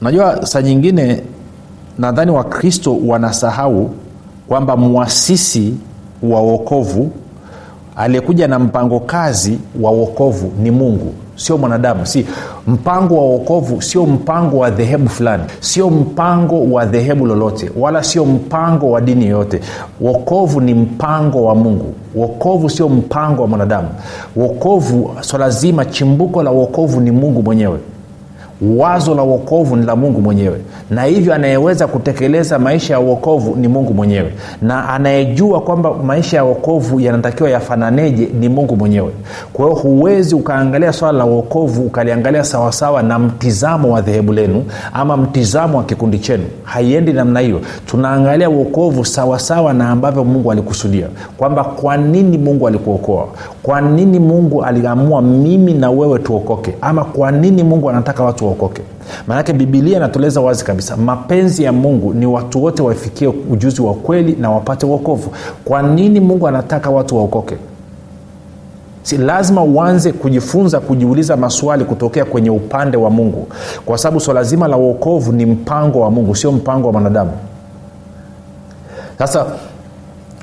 Najua 0.00 0.46
saa 0.46 0.62
nyingine 0.62 1.22
nadhani 1.98 2.30
wakristo 2.30 2.98
wanasahau 3.06 3.90
kwamba 4.48 4.76
mwasisi 4.76 5.74
wa 6.22 6.40
wokovu 6.40 7.10
aliyekuja 7.98 8.48
na 8.48 8.58
mpango 8.58 9.00
kazi 9.00 9.58
wa 9.80 9.90
wokovu 9.90 10.52
ni 10.62 10.70
mungu 10.70 11.12
sio 11.36 11.58
mwanadamu. 11.58 12.06
Si 12.06 12.26
mpango 12.66 13.16
wa 13.16 13.22
wokovu 13.22 13.82
sio 13.82 14.06
mpango 14.06 14.58
wa 14.58 14.70
dhehebu 14.70 15.08
fulani 15.08 15.42
sio 15.60 15.90
mpango 15.90 16.64
wa 16.64 16.86
dhehebu 16.86 17.26
lolote 17.26 17.70
wala 17.76 18.04
sio 18.04 18.24
mpango 18.24 18.90
wa 18.90 19.00
dini 19.00 19.24
yoyote. 19.26 19.60
Wokovu 20.00 20.60
ni 20.60 20.74
mpango 20.74 21.44
wa 21.44 21.54
mungu. 21.54 21.94
Wokovu 22.14 22.70
sio 22.70 22.88
mpango 22.88 23.42
wa 23.42 23.48
mwanadamu. 23.48 23.88
Wokovu 24.36 25.10
swala 25.20 25.52
so 25.52 25.58
zima 25.60 25.84
chimbuko 25.84 26.42
la 26.42 26.50
wokovu 26.50 27.00
ni 27.00 27.10
mungu 27.10 27.42
mwenyewe 27.42 27.78
wazo 28.62 29.14
la 29.14 29.22
uokovu 29.22 29.76
ni 29.76 29.86
la 29.86 29.96
mungu 29.96 30.20
mwenyewe. 30.20 30.58
Na 30.90 31.04
hivyo 31.04 31.34
anayeweza 31.34 31.86
kutekeleza 31.86 32.58
maisha 32.58 32.94
ya 32.94 33.00
uokovu 33.00 33.56
ni 33.56 33.68
mungu 33.68 33.94
mwenyewe. 33.94 34.32
Na 34.62 34.88
anayejua 34.88 35.60
kwamba 35.60 35.94
maisha 35.94 36.36
ya 36.36 36.44
uokovu 36.44 37.00
yanatakiwa 37.00 37.50
yafananeje 37.50 38.28
ni 38.40 38.48
mungu 38.48 38.76
mwenyewe. 38.76 39.10
Kwa 39.52 39.64
hiyo 39.64 39.76
huwezi 39.78 40.34
ukaangalia 40.34 40.92
swala 40.92 41.18
la 41.18 41.24
uokovu 41.24 41.82
ukaliangalia 41.82 42.44
sawasawa 42.44 43.02
na 43.02 43.18
mtizamo 43.18 43.92
wa 43.94 44.00
dhehebu 44.00 44.32
lenu 44.32 44.64
ama 44.92 45.16
mtizamo 45.16 45.78
wa 45.78 45.84
kikundi 45.84 46.18
chenu. 46.18 46.44
Haiendi 46.64 47.12
namna 47.12 47.40
hiyo. 47.40 47.60
Tunaangalia 47.86 48.50
uokovu 48.50 49.04
sawasawa 49.04 49.72
na 49.72 49.90
ambavyo 49.90 50.24
mungu 50.24 50.52
alikusudia. 50.52 51.06
Kwamba 51.36 51.64
kwa 51.64 51.96
nini 51.96 52.38
mungu 52.38 52.68
alikuokoa 52.68 53.26
kwa 53.68 53.80
nini 53.80 54.18
mungu 54.18 54.64
aliamua 54.64 55.22
mimi 55.22 55.74
na 55.74 55.90
wewe 55.90 56.18
tuokoke? 56.18 56.74
Ama 56.80 57.04
kwa 57.04 57.30
nini 57.32 57.62
mungu 57.62 57.90
anataka 57.90 58.24
watu 58.24 58.44
waokoke? 58.44 58.82
Maanake 59.26 59.52
bibilia 59.52 59.96
inatueleza 59.96 60.40
wazi 60.40 60.64
kabisa 60.64 60.96
mapenzi 60.96 61.62
ya 61.62 61.72
mungu 61.72 62.14
ni 62.14 62.26
watu 62.26 62.64
wote 62.64 62.82
wafikie 62.82 63.28
ujuzi 63.50 63.82
wa 63.82 63.94
kweli 63.94 64.36
na 64.40 64.50
wapate 64.50 64.86
uokovu 64.86 65.30
kwa 65.64 65.82
nini 65.82 66.20
mungu 66.20 66.48
anataka 66.48 66.90
watu 66.90 67.16
waokoke? 67.16 67.56
Si 69.02 69.16
lazima 69.16 69.62
uanze 69.62 70.12
kujifunza 70.12 70.80
kujiuliza 70.80 71.36
maswali 71.36 71.84
kutokea 71.84 72.24
kwenye 72.24 72.50
upande 72.50 72.96
wa 72.96 73.10
mungu. 73.10 73.46
Kwa 73.86 73.98
sababu 73.98 74.20
swala 74.20 74.44
so 74.44 74.50
zima 74.50 74.68
la 74.68 74.76
uokovu 74.76 75.32
ni 75.32 75.46
mpango 75.46 76.00
wa 76.00 76.10
mungu 76.10 76.36
sio 76.36 76.52
mpango 76.52 76.86
wa 76.86 76.92
mwanadamu. 76.92 77.30
Sasa 79.18 79.46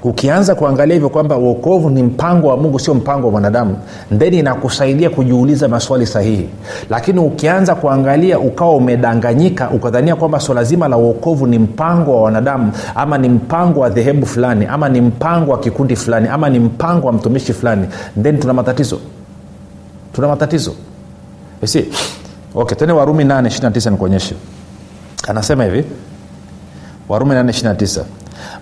ukianza 0.05 0.55
kuangalia 0.55 0.93
hivyo 0.93 1.09
kwamba 1.09 1.37
uokovu 1.37 1.89
ni 1.89 2.03
mpango 2.03 2.47
wa 2.47 2.57
mungu 2.57 2.79
sio 2.79 2.93
mpango 2.93 3.25
wa 3.27 3.31
mwanadamu 3.31 3.77
then 4.17 4.33
inakusaidia 4.33 5.09
kujiuliza 5.09 5.67
maswali 5.67 6.05
sahihi. 6.07 6.49
Lakini 6.89 7.19
ukianza 7.19 7.75
kuangalia 7.75 8.39
ukawa 8.39 8.75
umedanganyika 8.75 9.69
ukadhania 9.69 10.15
kwamba 10.15 10.39
swala 10.39 10.63
zima 10.63 10.87
la 10.87 10.97
uokovu 10.97 11.47
ni 11.47 11.59
mpango 11.59 12.15
wa 12.15 12.21
wanadamu 12.21 12.71
ama 12.95 13.17
ni 13.17 13.29
mpango 13.29 13.79
wa 13.79 13.89
dhehebu 13.89 14.25
fulani 14.25 14.65
ama 14.65 14.89
ni 14.89 15.01
mpango 15.01 15.51
wa 15.51 15.59
kikundi 15.59 15.95
fulani 15.95 16.27
ama 16.27 16.49
ni 16.49 16.59
mpango 16.59 17.07
wa 17.07 17.13
mtumishi 17.13 17.53
fulani 17.53 17.87
then 18.21 18.39
tuna 18.39 18.53
matatizo. 18.53 18.99
Tuna 20.13 20.27
matatizo. 20.27 20.73
Okay 22.55 22.77
tene 22.77 22.93
warumi 22.93 23.23
8 23.23 23.91
nikuonyeshe. 23.91 24.35
Anasema 25.27 25.63
hivi. 25.63 25.83
Warumi 27.09 27.35
8 27.35 28.05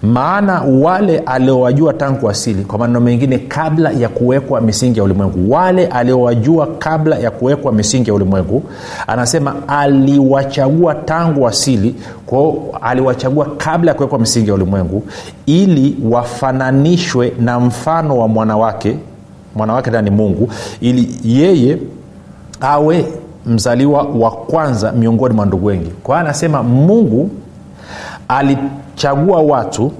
maana 0.03 0.61
wale 0.61 1.19
aliowajua 1.19 1.93
tangu 1.93 2.29
asili 2.29 2.63
kwa 2.63 2.79
maneno 2.79 2.99
mengine 2.99 3.37
kabla 3.37 3.91
ya 3.91 4.09
kuwekwa 4.09 4.61
misingi 4.61 4.99
ya 4.99 5.03
ulimwengu. 5.05 5.51
Wale 5.53 5.87
aliowajua 5.87 6.67
kabla 6.79 7.15
ya 7.17 7.31
kuwekwa 7.31 7.71
misingi 7.73 8.09
ya 8.09 8.13
ulimwengu 8.13 8.63
anasema 9.07 9.55
aliwachagua 9.67 10.95
tangu 10.95 11.47
asili 11.47 11.95
kwao 12.25 12.57
aliwachagua 12.81 13.45
kabla 13.57 13.91
ya 13.91 13.95
kuwekwa 13.95 14.19
misingi 14.19 14.47
ya 14.49 14.53
ulimwengu 14.55 15.03
ili 15.45 15.97
wafananishwe 16.09 17.33
na 17.39 17.59
mfano 17.59 18.17
wa 18.17 18.27
mwanawake 18.27 18.97
mwanawake 19.55 19.89
ndani 19.89 20.09
mungu 20.09 20.49
ili 20.81 21.15
yeye 21.23 21.77
awe 22.61 23.05
mzaliwa 23.45 24.03
wa 24.03 24.31
kwanza 24.31 24.91
miongoni 24.91 25.35
mwa 25.35 25.45
ndugu 25.45 25.65
wengi. 25.65 25.89
Kwa 26.03 26.19
anasema 26.19 26.63
mungu 26.63 27.29
alichagua 28.97 29.41
watu 29.41 29.91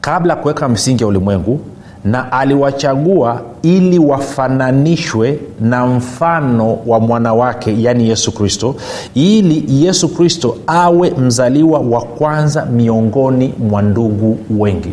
kabla 0.00 0.34
ya 0.34 0.40
kuweka 0.40 0.68
msingi 0.68 1.02
ya 1.02 1.06
ulimwengu 1.08 1.60
na 2.04 2.32
aliwachagua 2.32 3.42
ili 3.62 3.98
wafananishwe 3.98 5.38
na 5.60 5.86
mfano 5.86 6.78
wa 6.86 7.00
mwanawake 7.00 7.82
yaani 7.82 8.08
yesu 8.08 8.32
kristo 8.32 8.74
ili 9.14 9.84
yesu 9.84 10.08
kristo 10.08 10.56
awe 10.66 11.10
mzaliwa 11.10 11.78
wa 11.80 12.00
kwanza 12.00 12.66
miongoni 12.66 13.54
mwa 13.58 13.82
ndugu 13.82 14.38
wengi. 14.58 14.92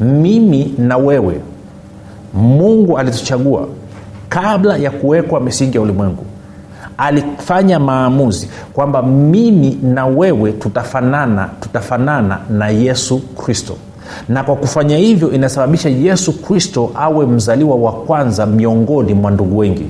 Mimi 0.00 0.74
na 0.78 0.96
wewe 0.96 1.40
mungu 2.34 2.98
alituchagua 2.98 3.68
kabla 4.28 4.76
ya 4.76 4.90
kuwekwa 4.90 5.40
misingi 5.40 5.76
ya 5.76 5.82
ulimwengu 5.82 6.25
alifanya 6.98 7.78
maamuzi 7.78 8.48
kwamba 8.72 9.02
mimi 9.02 9.78
na 9.82 10.06
wewe 10.06 10.52
tutafanana 10.52 11.48
tutafanana 11.60 12.38
na 12.50 12.68
yesu 12.68 13.18
kristo. 13.18 13.76
Na 14.28 14.44
kwa 14.44 14.56
kufanya 14.56 14.96
hivyo 14.96 15.30
inasababisha 15.32 15.88
yesu 15.88 16.42
kristo 16.42 16.90
awe 16.94 17.26
mzaliwa 17.26 17.76
wa 17.76 17.92
kwanza 17.92 18.46
miongoni 18.46 19.14
mwa 19.14 19.30
ndugu 19.30 19.58
wengi 19.58 19.86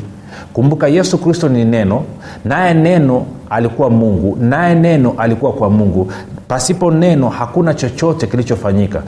kumbuka 0.53 0.88
yesu 0.88 1.18
kristo 1.18 1.49
ni 1.49 1.64
neno 1.64 2.03
naye 2.44 2.75
neno 2.75 3.27
alikuwa 3.51 3.90
mungu 3.90 4.37
naye 4.40 4.75
neno 4.75 5.14
alikuwa 5.18 5.53
kwa 5.53 5.70
mungu. 5.70 6.12
Pasipo 6.49 6.90
neno 6.90 7.29
hakuna 7.29 7.75
chochote 7.75 8.27
kilichofanyika. 8.27 9.03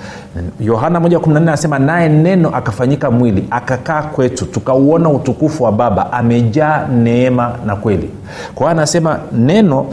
Yohana 0.60 0.98
1 1.00 1.36
anasema 1.36 1.78
naye 1.78 2.08
neno 2.08 2.48
akafanyika 2.56 3.10
mwili 3.10 3.44
akakaa 3.50 4.02
kwetu 4.02 4.46
tukauona 4.46 5.08
utukufu 5.10 5.64
wa 5.64 5.72
baba 5.72 6.12
amejaa 6.12 6.86
neema 6.88 7.54
na 7.66 7.76
kweli. 7.76 8.10
Kwa 8.54 8.66
hiyo 8.66 8.70
anasema 8.78 9.18
neno 9.32 9.86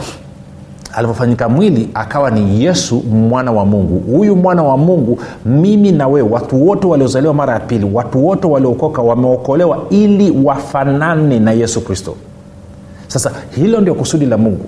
alivyofanyika 0.96 1.50
mwili 1.50 1.90
akawa 1.94 2.32
ni 2.32 2.64
yesu 2.64 3.04
mwana 3.04 3.52
wa 3.52 3.66
mungu. 3.66 4.00
Huyu 4.18 4.36
mwana 4.36 4.64
wa 4.64 4.78
mungu 4.78 5.20
mimi 5.46 5.92
na 5.92 6.08
wewe 6.08 6.30
watu 6.30 6.68
wote 6.68 6.88
waliozaliwa 6.88 7.34
mara 7.34 7.54
ya 7.54 7.60
pili 7.60 7.90
watu 7.94 8.26
wote 8.28 8.48
waliokoka 8.48 9.02
wameokolewa 9.02 9.82
ili 9.90 10.32
wafanane 10.44 11.40
na 11.40 11.52
yesu 11.52 11.82
kristo. 11.82 12.16
Sasa 13.08 13.32
hilo 13.56 13.82
ndio 13.82 13.96
kusudi 13.96 14.26
la 14.26 14.38
mungu. 14.38 14.66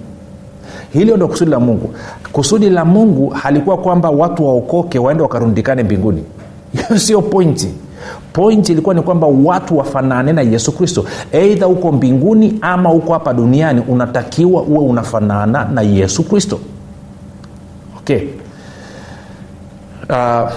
Hilo 0.94 1.16
ndio 1.16 1.28
kusudi 1.28 1.52
la 1.52 1.60
mungu. 1.60 1.90
Kusudi 2.32 2.70
la 2.70 2.86
mungu 2.86 3.30
halikuwa 3.30 3.78
kwamba 3.78 4.10
watu 4.10 4.46
waokoke 4.46 5.00
waende 5.00 5.24
wakarundikane 5.24 5.84
mbinguni. 5.84 6.24
Hiyo 6.74 7.00
sio 7.00 7.22
pointi 7.22 7.68
pointi 8.34 8.72
ilikuwa 8.72 8.96
ni 8.96 9.02
kwamba 9.02 9.28
watu 9.28 9.78
wafanane 9.78 10.34
na 10.34 10.42
yesu 10.42 10.72
kristo. 10.72 11.06
Eidha 11.32 11.66
huko 11.66 11.92
mbinguni 11.92 12.58
ama 12.62 12.90
huko 12.90 13.14
hapa 13.14 13.34
duniani 13.34 13.82
unatakiwa 13.88 14.62
uwe 14.64 14.80
unafanana 14.80 15.66
na 15.66 15.82
yesu 15.82 16.24
kristo. 16.24 16.60
Okay. 17.98 18.22
Uh, 20.10 20.50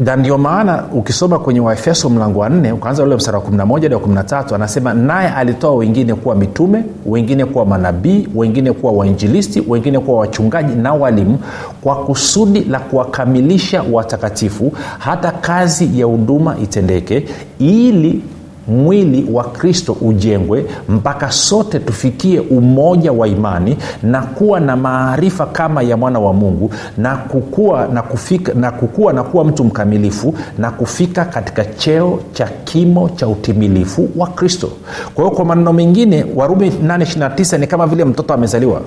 na 0.00 0.16
ndio 0.16 0.38
maana 0.38 0.84
ukisoma 0.92 1.38
kwenye 1.38 1.60
waefeso 1.60 2.08
mlango 2.10 2.38
wa 2.40 2.48
nne 2.48 2.72
ukaanza 2.72 3.02
ule 3.02 3.16
mstara 3.16 3.38
wa 3.38 3.44
11 3.44 3.82
hadi 3.82 3.94
wa 3.94 4.00
13 4.00 4.54
anasema 4.54 4.94
naye 4.94 5.28
alitoa 5.28 5.74
wengine 5.74 6.14
kuwa 6.14 6.34
mitume 6.34 6.84
wengine 7.06 7.44
kuwa 7.44 7.66
manabii 7.66 8.28
wengine 8.34 8.72
kuwa 8.72 8.92
wainjilisti 8.92 9.62
wengine 9.68 9.98
kuwa 9.98 10.18
wachungaji 10.20 10.74
na 10.74 10.92
walimu 10.94 11.38
kwa 11.82 11.96
kusudi 11.96 12.60
la 12.60 12.78
kuwakamilisha 12.80 13.84
watakatifu 13.92 14.72
hata 14.98 15.30
kazi 15.30 16.00
ya 16.00 16.06
huduma 16.06 16.56
itendeke 16.62 17.24
ili 17.58 18.22
mwili 18.68 19.26
wa 19.32 19.44
kristo 19.44 19.96
ujengwe 20.00 20.66
mpaka 20.88 21.30
sote 21.30 21.78
tufikie 21.78 22.40
umoja 22.40 23.12
wa 23.12 23.28
imani 23.28 23.76
na 24.02 24.22
kuwa 24.22 24.60
na 24.60 24.76
maarifa 24.76 25.46
kama 25.46 25.82
ya 25.82 25.96
mwana 25.96 26.18
wa 26.20 26.32
mungu 26.32 26.70
na 26.98 27.16
kukua 27.16 27.88
na 27.92 28.02
kufika 28.02 28.54
na 28.54 28.70
kukua 28.70 29.12
na 29.12 29.22
kuwa 29.22 29.44
mtu 29.44 29.64
mkamilifu 29.64 30.34
na 30.58 30.70
kufika 30.70 31.24
katika 31.24 31.64
cheo 31.64 32.20
cha 32.32 32.48
kimo 32.64 33.08
cha 33.08 33.28
utimilifu 33.28 34.08
wa 34.16 34.26
kristo. 34.26 34.68
Kwa 35.14 35.24
hiyo 35.24 35.36
kwa 35.36 35.44
maneno 35.44 35.72
mengine 35.72 36.26
warumi 36.36 36.68
829 36.70 37.58
ni 37.58 37.66
kama 37.66 37.86
vile 37.86 38.04
mtoto 38.04 38.34
amezaliwa. 38.34 38.80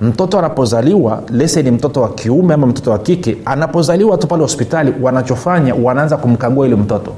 Mtoto 0.00 0.38
anapozaliwa 0.38 1.22
lese 1.30 1.62
ni 1.62 1.70
mtoto 1.70 2.00
wa 2.02 2.08
kiume 2.08 2.54
ama 2.54 2.66
mtoto 2.66 2.90
wa 2.90 2.98
kike 2.98 3.36
anapozaliwa 3.44 4.18
tu 4.18 4.26
pale 4.26 4.42
hospitali 4.42 4.94
wanachofanya 5.02 5.74
wanaanza 5.74 6.16
kumkagua 6.16 6.66
ile 6.66 6.76
mtoto 6.76 7.12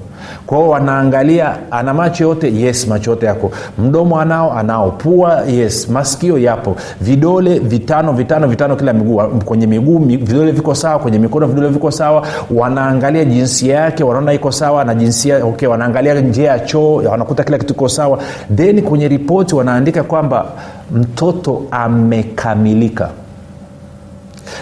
kwa 0.47 0.59
hiyo 0.59 0.71
wanaangalia 0.71 1.57
ana 1.71 1.95
macho 1.95 2.25
yote 2.25 2.55
yes 2.61 2.89
macho 2.89 3.11
yote 3.11 3.27
yako. 3.27 3.51
Mdomo 3.79 4.21
anao 4.21 4.53
anao. 4.59 4.91
Pua 4.91 5.43
yes 5.43 5.89
masikio 5.89 6.39
yapo. 6.39 6.77
Vidole 7.01 7.59
vitano 7.59 8.13
vitano 8.13 8.49
vitano 8.49 8.77
kila 8.77 8.93
miguu. 8.93 9.17
Kwenye 9.45 9.67
miguu 9.67 9.99
vidole 9.99 10.53
viko 10.53 10.75
sawa 10.75 10.99
kwenye 10.99 11.19
mikono 11.19 11.47
vidole 11.47 11.69
viko 11.69 11.91
sawa. 11.91 12.27
Wanaangalia 12.51 13.25
jinsia 13.25 13.75
yake 13.81 14.05
wanaona 14.05 14.33
iko 14.33 14.53
sawa 14.53 14.85
na 14.85 14.95
jinsia 14.95 15.45
okay 15.45 15.69
wanaangalia 15.69 16.15
njia 16.15 16.51
ya 16.51 16.59
choo 16.59 16.95
wanakuta 16.97 17.45
kila 17.45 17.59
kitu 17.59 17.75
iko 17.75 17.89
sawa. 17.89 18.19
Then 18.57 18.83
kwenye 18.83 19.09
ripoti 19.09 19.55
wanaandika 19.55 20.03
kwamba 20.03 20.47
mtoto 20.93 21.63
amekamilika 21.71 23.09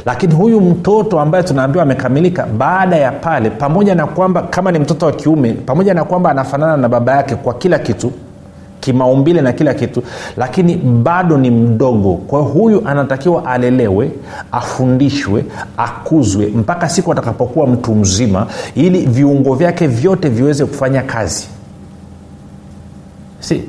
lakini 0.07 0.35
huyu 0.35 0.61
mtoto 0.61 1.21
ambaye 1.21 1.45
tunaambiwa 1.45 1.83
amekamilika 1.83 2.47
baada 2.47 2.97
ya 2.97 3.13
pale 3.13 3.51
pamoja 3.51 3.95
na 3.95 4.07
kwamba 4.07 4.43
kama 4.43 4.73
ni 4.73 4.79
mtoto 4.79 5.07
wa 5.07 5.13
kiume 5.13 5.53
pamoja 5.53 5.95
na 5.95 6.05
kwamba 6.05 6.31
anafanana 6.31 6.77
na 6.77 6.89
baba 6.89 7.17
yake 7.17 7.35
kwa 7.35 7.55
kila 7.55 7.79
kitu 7.79 8.13
kimaumbile 8.81 9.41
na 9.41 9.53
kila 9.53 9.75
kitu 9.75 10.03
lakini 10.37 10.77
bado 10.77 11.37
ni 11.39 11.51
mdogo. 11.51 12.15
Kwa 12.15 12.41
huyu 12.41 12.83
anatakiwa 12.89 13.47
alelewe 13.47 14.11
afundishwe 14.53 15.45
akuzwe 15.77 16.47
mpaka 16.47 16.89
siku 16.89 17.13
atakapokuwa 17.13 17.67
mtu 17.67 17.95
mzima 17.95 18.47
ili 18.75 18.99
viungo 19.07 19.55
vyake 19.55 19.87
vyote 19.87 20.29
viweze 20.29 20.65
kufanya 20.67 21.03
kazi. 21.03 21.47
Si 23.41 23.63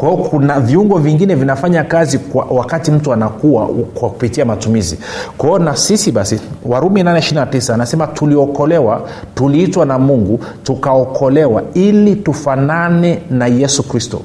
kwa 0.00 0.10
hiyo 0.10 0.24
kuna 0.24 0.60
viungo 0.60 0.98
vingine 0.98 1.34
vinafanya 1.34 1.84
kazi 1.84 2.18
kwa 2.18 2.44
wakati 2.44 2.90
mtu 2.90 3.12
anakuwa 3.12 3.66
kwa 3.94 4.10
kupitia 4.10 4.44
matumizi. 4.44 4.98
Kwa 5.38 5.58
na 5.58 5.76
sisi 5.76 6.12
basi 6.12 6.40
warumi 6.64 7.02
829 7.02 7.74
anasema 7.74 8.06
tuliokolewa 8.06 9.08
tuliitwa 9.34 9.86
na 9.86 9.98
mungu 9.98 10.40
tukaokolewa 10.62 11.62
ili 11.74 12.16
tufanane 12.16 13.22
na 13.30 13.46
yesu 13.46 13.82
kristo. 13.82 14.20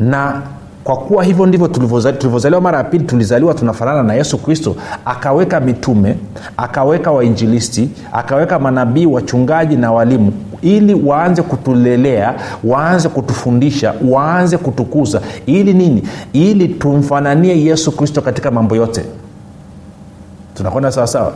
Na 0.00 0.42
kwa 0.84 0.96
kuwa 0.96 1.24
hivyo 1.24 1.46
ndivyo 1.46 1.68
tulivyozaliwa 1.68 2.60
mara 2.60 2.78
ya 2.78 2.84
pili 2.84 3.04
tulizaliwa 3.04 3.54
tunafanana 3.54 4.02
na 4.02 4.14
yesu 4.14 4.38
kristo. 4.38 4.76
Akaweka 5.04 5.60
mitume 5.60 6.16
akaweka 6.56 7.10
wainjilisti 7.10 7.90
akaweka 8.12 8.58
manabii 8.58 9.06
wachungaji 9.06 9.76
na 9.76 9.92
walimu 9.92 10.32
ili 10.62 10.94
waanze 10.94 11.42
kutulelea 11.42 12.34
waanze 12.64 13.08
kutufundisha 13.08 13.94
waanze 14.08 14.56
kutukuza. 14.58 15.20
Ili 15.46 15.74
nini? 15.74 16.02
Ili 16.32 16.68
tumfananie 16.68 17.64
yesu 17.64 17.92
kristo 17.92 18.20
katika 18.20 18.50
mambo 18.50 18.76
yote. 18.76 19.04
Tunakwenda 20.54 20.92
sawasawa 20.92 21.32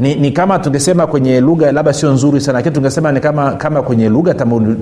ni, 0.00 0.14
ni 0.14 0.30
kama 0.30 0.58
tungesema 0.58 1.06
kwenye 1.06 1.40
lugha 1.40 1.72
labda 1.72 1.92
sio 1.92 2.12
nzuri 2.12 2.40
sana 2.40 2.58
lakini 2.58 2.74
tungesema 2.74 3.12
ni 3.12 3.20
kama, 3.20 3.52
kama 3.52 3.82
kwenye 3.82 4.08
lugha 4.08 4.34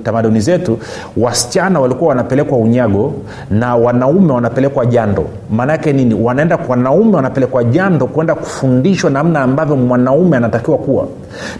tamaduni 0.03 0.41
zetu 0.41 0.79
wasichana 1.17 1.79
walikuwa 1.79 2.09
wanapelekwa 2.09 2.57
unyago 2.57 3.13
na 3.51 3.75
wanaume 3.75 4.33
wanapelekwa 4.33 4.85
jando. 4.85 5.25
Maanaake 5.51 5.93
nini? 5.93 6.13
Wanaenda 6.13 6.59
wanaume 6.67 7.15
wanapelekwa 7.15 7.63
jando 7.63 8.07
kwenda 8.07 8.35
kufundishwa 8.35 9.09
namna 9.09 9.41
ambavyo 9.41 9.75
mwanaume 9.75 10.37
anatakiwa 10.37 10.77
kuwa. 10.77 11.07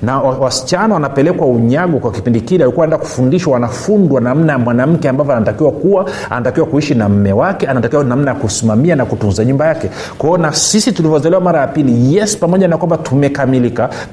Na 0.01 0.19
wasichana 0.19 0.93
wanapelekwa 0.93 1.47
unyago 1.47 1.97
kwa 1.99 2.11
kipindi 2.11 2.41
kile 2.41 2.63
walikuwa 2.63 2.83
wanaenda 2.83 3.05
kufundishwa 3.05 3.53
wanafundwa 3.53 4.21
namna 4.21 4.53
ya 4.53 4.59
mwanamke 4.59 5.09
ambavyo 5.09 5.33
anatakiwa 5.33 5.71
kuwa 5.71 6.05
anatakiwa 6.29 6.65
kuishi 6.65 6.95
na 6.95 7.09
mme 7.09 7.33
wake 7.33 7.67
anatakiwa 7.67 8.03
namna 8.03 8.31
ya 8.31 8.37
kusimamia 8.37 8.95
na 8.95 9.05
kutunza 9.05 9.45
nyumba 9.45 9.67
yake. 9.67 9.89
Kwao 10.17 10.37
na 10.37 10.53
sisi 10.53 10.91
tulivyozaliwa 10.91 11.41
mara 11.41 11.59
ya 11.61 11.67
pili 11.67 12.15
yes 12.15 12.37
pamoja 12.37 12.67
na 12.67 12.77
kwamba 12.77 12.97
tumekamilika 12.97 13.48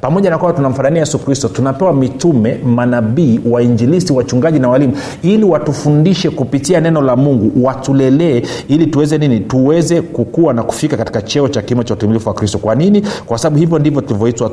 pamoja 0.00 0.30
na 0.30 0.38
kwamba 0.38 0.56
tunamfanania 0.56 1.00
yesu 1.00 1.18
kristo 1.18 1.48
tunapewa 1.48 1.92
mitume 1.94 2.58
manabii 2.64 3.40
wainjilisti 3.50 4.12
wachungaji 4.12 4.58
na 4.58 4.68
walimu 4.68 4.92
ili 5.22 5.44
watufundishe 5.44 6.30
kupitia 6.30 6.80
neno 6.80 7.00
la 7.02 7.16
mungu 7.16 7.64
watulelee 7.66 8.42
ili 8.68 8.86
tuweze 8.86 9.18
nini? 9.18 9.40
Tuweze 9.40 10.02
kukua 10.02 10.52
na 10.52 10.62
kufika 10.62 10.96
katika 10.96 11.22
cheo 11.22 11.48
cha 11.48 11.62
kimo 11.62 11.82
cha 11.84 11.94
utimilifu 11.94 12.28
wa 12.28 12.34
kristo. 12.34 12.58
Kwa 12.58 12.74
nini? 12.74 13.02
Kwa 13.26 13.38
sababu 13.38 13.58
hivyo 13.60 13.78
ndivyo 13.78 14.00
tulivyoitwa 14.00 14.50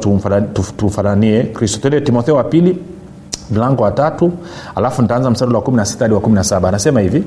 tumfananie 0.78 1.44
kristo. 1.44 1.80
Twende 1.80 2.02
timotheo 2.02 2.36
wa 2.36 2.44
pili 2.44 2.78
mlango 3.52 3.84
wa 3.84 3.92
tatu 3.92 4.32
alafu 4.76 5.02
nitaanza 5.02 5.32
mstari 5.32 5.54
wa 5.54 5.62
16 5.62 6.00
hadi 6.00 6.14
wa 6.14 6.20
17 6.20 6.68
anasema 6.68 7.00
hivi 7.02 7.24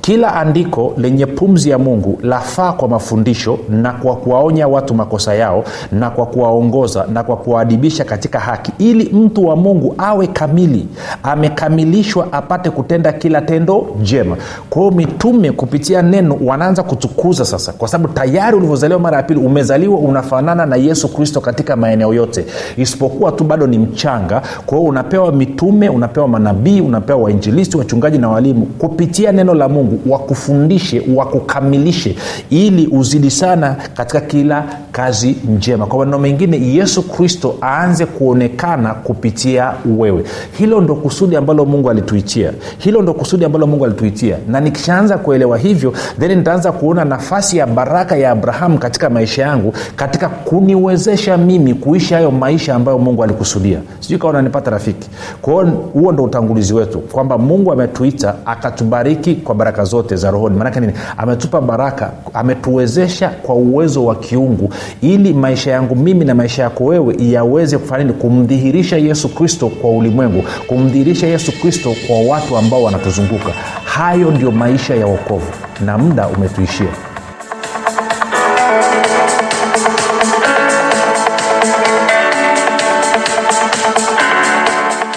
kila 0.00 0.34
andiko 0.34 0.94
lenye 0.96 1.26
pumzi 1.26 1.70
ya 1.70 1.78
mungu 1.78 2.18
lafaa 2.22 2.72
kwa 2.72 2.88
mafundisho 2.88 3.58
na 3.68 3.92
kwa 3.92 4.16
kuwaonya 4.16 4.68
watu 4.68 4.94
makosa 4.94 5.34
yao 5.34 5.64
na 5.92 6.10
kwa 6.10 6.26
kuwaongoza 6.26 7.06
na 7.12 7.22
kwa 7.22 7.36
kuwaadibisha 7.36 8.04
katika 8.04 8.40
haki 8.40 8.72
ili 8.78 9.04
mtu 9.12 9.46
wa 9.46 9.56
mungu 9.56 9.94
awe 9.98 10.26
kamili 10.26 10.88
amekamilishwa 11.22 12.32
apate 12.32 12.70
kutenda 12.70 13.12
kila 13.12 13.40
tendo 13.40 13.86
jema. 14.02 14.36
Kwa 14.70 14.82
hiyo 14.82 14.94
mitume 14.94 15.52
kupitia 15.52 16.02
neno 16.02 16.38
wanaanza 16.44 16.82
kutukuza 16.82 17.44
sasa 17.44 17.72
kwa 17.72 17.88
sababu 17.88 18.14
tayari 18.14 18.56
ulivyozaliwa 18.56 19.00
mara 19.00 19.16
ya 19.16 19.22
pili 19.22 19.40
umezaliwa 19.40 19.98
unafanana 19.98 20.66
na 20.66 20.76
yesu 20.76 21.08
kristo 21.14 21.40
katika 21.40 21.76
maeneo 21.76 22.14
yote. 22.14 22.44
Isipokuwa 22.76 23.32
tu 23.32 23.44
bado 23.44 23.66
ni 23.66 23.78
mchanga 23.78 24.42
kwa 24.66 24.78
hiyo 24.78 24.90
unapewa 24.90 25.32
mitume 25.56 25.88
unapewa 25.88 26.28
manabii 26.28 26.80
unapewa 26.80 27.18
wainjilisti 27.20 27.76
wachungaji 27.76 28.18
na 28.18 28.28
walimu. 28.28 28.66
Kupitia 28.66 29.32
neno 29.32 29.54
la 29.54 29.68
mungu 29.68 30.00
wakufundishe 30.12 31.02
wakukamilishe 31.14 32.16
ili 32.50 32.86
uzidi 32.86 33.30
sana 33.30 33.76
katika 33.94 34.20
kila 34.20 34.64
kazi 34.92 35.36
njema. 35.56 35.86
Kwa 35.86 35.98
maneno 35.98 36.18
mengine 36.18 36.60
yesu 36.68 37.02
kristo 37.02 37.54
aanze 37.62 38.06
kuonekana 38.06 38.94
kupitia 38.94 39.72
wewe. 39.98 40.24
Hilo 40.58 40.80
ndo 40.80 40.94
kusudi 40.94 41.36
ambalo 41.36 41.64
mungu 41.64 41.90
alituitia. 41.90 42.52
Hilo 42.78 43.02
ndo 43.02 43.14
kusudi 43.14 43.44
ambalo 43.44 43.66
mungu 43.66 43.84
alituitia. 43.84 44.36
Na 44.48 44.60
nikishaanza 44.60 45.18
kuelewa 45.18 45.58
hivyo 45.58 45.92
then 46.20 46.38
nitaanza 46.38 46.72
kuona 46.72 47.04
nafasi 47.04 47.56
ya 47.56 47.66
baraka 47.66 48.16
ya 48.16 48.30
abrahamu 48.30 48.78
katika 48.78 49.10
maisha 49.10 49.42
yangu 49.42 49.72
katika 49.96 50.28
kuniwezesha 50.28 51.36
mimi 51.36 51.74
kuishi 51.74 52.14
hayo 52.14 52.30
maisha 52.30 52.74
ambayo 52.74 52.98
mungu 52.98 53.24
alikusudia. 53.24 53.78
Sijui 54.00 54.18
kawa 54.18 54.32
nanipata 54.32 54.70
rafiki 54.70 55.08
kwao 55.46 55.64
huo 55.92 56.12
ndo 56.12 56.22
utangulizi 56.22 56.74
wetu 56.74 56.98
kwamba 56.98 57.38
mungu 57.38 57.72
ametuita 57.72 58.34
akatubariki 58.46 59.34
kwa 59.34 59.54
baraka 59.54 59.84
zote 59.84 60.16
za 60.16 60.30
rohoni. 60.30 60.56
Maanake 60.56 60.80
nini? 60.80 60.92
Ametupa 61.16 61.60
baraka 61.60 62.12
ametuwezesha 62.34 63.28
kwa 63.28 63.54
uwezo 63.54 64.04
wa 64.04 64.14
kiungu 64.16 64.70
ili 65.00 65.34
maisha 65.34 65.70
yangu 65.70 65.96
mimi 65.96 66.24
na 66.24 66.34
maisha 66.34 66.62
yako 66.62 66.84
wewe 66.84 67.16
yaweze 67.18 67.78
kufanya 67.78 68.04
nini? 68.04 68.16
Kumdhihirisha 68.18 68.96
yesu 68.96 69.28
kristo 69.28 69.68
kwa 69.68 69.90
ulimwengu 69.90 70.44
kumdhihirisha 70.66 71.26
yesu 71.26 71.52
kristo 71.60 71.94
kwa 72.06 72.20
watu 72.20 72.56
ambao 72.56 72.82
wanatuzunguka. 72.82 73.50
Hayo 73.84 74.30
ndio 74.30 74.50
maisha 74.50 74.94
ya 74.94 75.06
wokovu 75.06 75.46
na 75.84 75.98
muda 75.98 76.28
umetuishia 76.28 76.88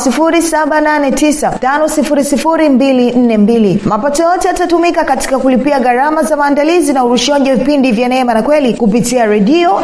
7895242 1.60 3.78
mapato 3.88 4.22
yote 4.22 4.48
yatatumika 4.48 5.04
katika 5.04 5.38
kulipia 5.38 5.80
gharama 5.80 6.22
za 6.22 6.36
maandalizi 6.36 6.92
na 6.92 7.04
urushaji 7.04 7.50
wa 7.50 7.56
vipindi 7.56 7.92
vya 7.92 8.08
neema 8.08 8.34
na 8.34 8.42
kweli 8.42 8.74
kupitia 8.74 9.26
redio 9.26 9.80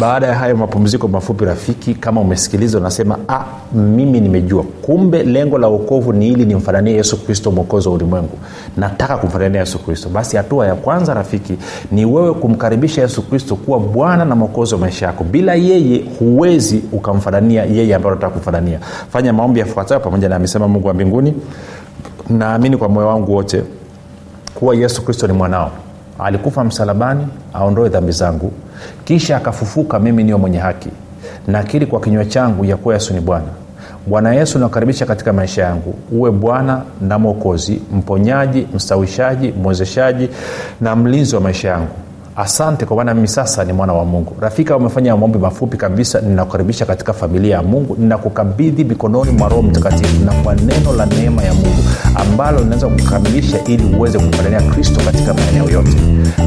baada 0.00 0.26
ya 0.26 0.34
hayo 0.34 0.56
mapumziko 0.56 1.08
mafupi 1.08 1.44
rafiki 1.44 1.94
kama 1.94 2.20
umesikiliza 2.20 2.78
unasema 2.78 3.18
ah, 3.28 3.44
mimi 3.72 4.20
nimejua. 4.20 4.62
Kumbe 4.82 5.22
lengo 5.22 5.58
la 5.58 5.68
uokovu 5.68 6.12
ni 6.12 6.28
ili 6.28 6.44
nimfananie 6.44 6.94
yesu 6.94 7.24
kristo 7.24 7.50
mwokozi 7.50 7.88
wa 7.88 7.94
ulimwengu. 7.94 8.38
Nataka 8.76 9.16
kumfanania 9.16 9.60
yesu 9.60 9.78
kristo. 9.78 10.08
Basi 10.08 10.36
hatua 10.36 10.66
ya 10.66 10.74
kwanza 10.74 11.14
rafiki 11.14 11.56
ni 11.92 12.04
wewe 12.04 12.34
kumkaribisha 12.34 13.02
yesu 13.02 13.22
kristo 13.22 13.56
kuwa 13.56 13.78
bwana 13.80 14.24
na 14.24 14.34
mwokozi 14.36 14.74
wa 14.74 14.80
maisha 14.80 15.06
yako. 15.06 15.24
Bila 15.24 15.54
yeye 15.54 16.04
huwezi 16.18 16.82
ukamfanania 16.92 17.64
yeye 17.64 17.94
ambayo 17.94 18.12
unataka 18.14 18.32
kumfanania. 18.32 18.78
Fanya 19.12 19.32
maombi 19.32 19.60
yafuatayo 19.60 20.00
pamoja 20.00 20.28
na 20.28 20.36
amesema 20.36 20.68
mungu 20.68 20.88
wa 20.88 20.94
mbinguni. 20.94 21.34
Naamini 22.30 22.76
kwa 22.76 22.88
moyo 22.88 23.06
wangu 23.08 23.34
wote 23.34 23.62
kuwa 24.54 24.74
yesu 24.74 25.02
kristo 25.04 25.26
ni 25.26 25.32
mwanao 25.32 25.70
alikufa 26.24 26.64
msalabani 26.64 27.26
aondoe 27.54 27.88
dhambi 27.88 28.12
zangu. 28.12 28.52
Kisha 29.04 29.36
akafufuka 29.36 29.98
mimi 29.98 30.24
niyo 30.24 30.38
mwenye 30.38 30.58
haki. 30.58 30.88
Nakiri 31.46 31.86
kwa 31.86 32.00
kinywa 32.00 32.24
changu 32.24 32.64
ya 32.64 32.76
kuwa 32.76 32.94
yesu 32.94 33.14
ni 33.14 33.20
bwana. 33.20 33.46
Bwana 34.06 34.34
yesu 34.34 34.58
nakukaribisha 34.58 35.06
katika 35.06 35.32
maisha 35.32 35.62
yangu. 35.62 35.94
Uwe 36.12 36.30
bwana 36.30 36.82
na 37.00 37.18
mwokozi 37.18 37.82
mponyaji 37.92 38.66
mstawishaji 38.74 39.52
mwezeshaji 39.62 40.28
na 40.80 40.96
mlinzi 40.96 41.34
wa 41.34 41.40
maisha 41.40 41.68
yangu 41.68 41.92
asante 42.40 42.86
kwa 42.86 42.96
maana 42.96 43.14
mimi 43.14 43.28
sasa 43.28 43.64
ni 43.64 43.72
mwana 43.72 43.92
wa 43.92 44.04
mungu. 44.04 44.36
Rafika 44.40 44.76
umefanya 44.76 45.16
maombi 45.16 45.38
mafupi 45.38 45.76
kabisa 45.76 46.20
ninakukaribisha 46.20 46.86
katika 46.86 47.12
familia 47.12 47.56
ya 47.56 47.62
mungu 47.62 47.96
ninakukabidhi 47.98 48.84
mikononi 48.84 49.30
mwa 49.30 49.48
roho 49.48 49.62
mtakatifu 49.62 50.24
na 50.24 50.32
kwa 50.32 50.54
neno 50.54 50.92
la 50.96 51.06
neema 51.06 51.42
ya 51.42 51.54
mungu 51.54 51.84
ambalo 52.14 52.58
linaweza 52.60 52.88
kukamilisha 52.88 53.64
ili 53.64 53.94
uweze 53.96 54.18
kumfanania 54.18 54.62
kristo 54.62 55.00
katika 55.04 55.34
maeneo 55.34 55.70
yote. 55.70 55.96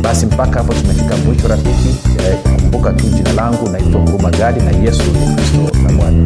Basi 0.01 0.25
mpaka 0.25 0.59
hapo 0.59 0.73
tumefika 0.73 1.17
mwisho 1.17 1.47
rafiki. 1.47 1.89
Eh, 2.19 2.37
kumbuka 2.61 2.93
tu 2.93 3.05
jina 3.05 3.33
langu 3.33 3.69
naitwa 3.69 4.01
huruma 4.01 4.29
gadi 4.29 4.59
na 4.61 4.71
yesu 4.71 5.03
ni 5.03 5.35
kristo 5.35 5.77
na 5.83 5.93
bwana 5.93 6.25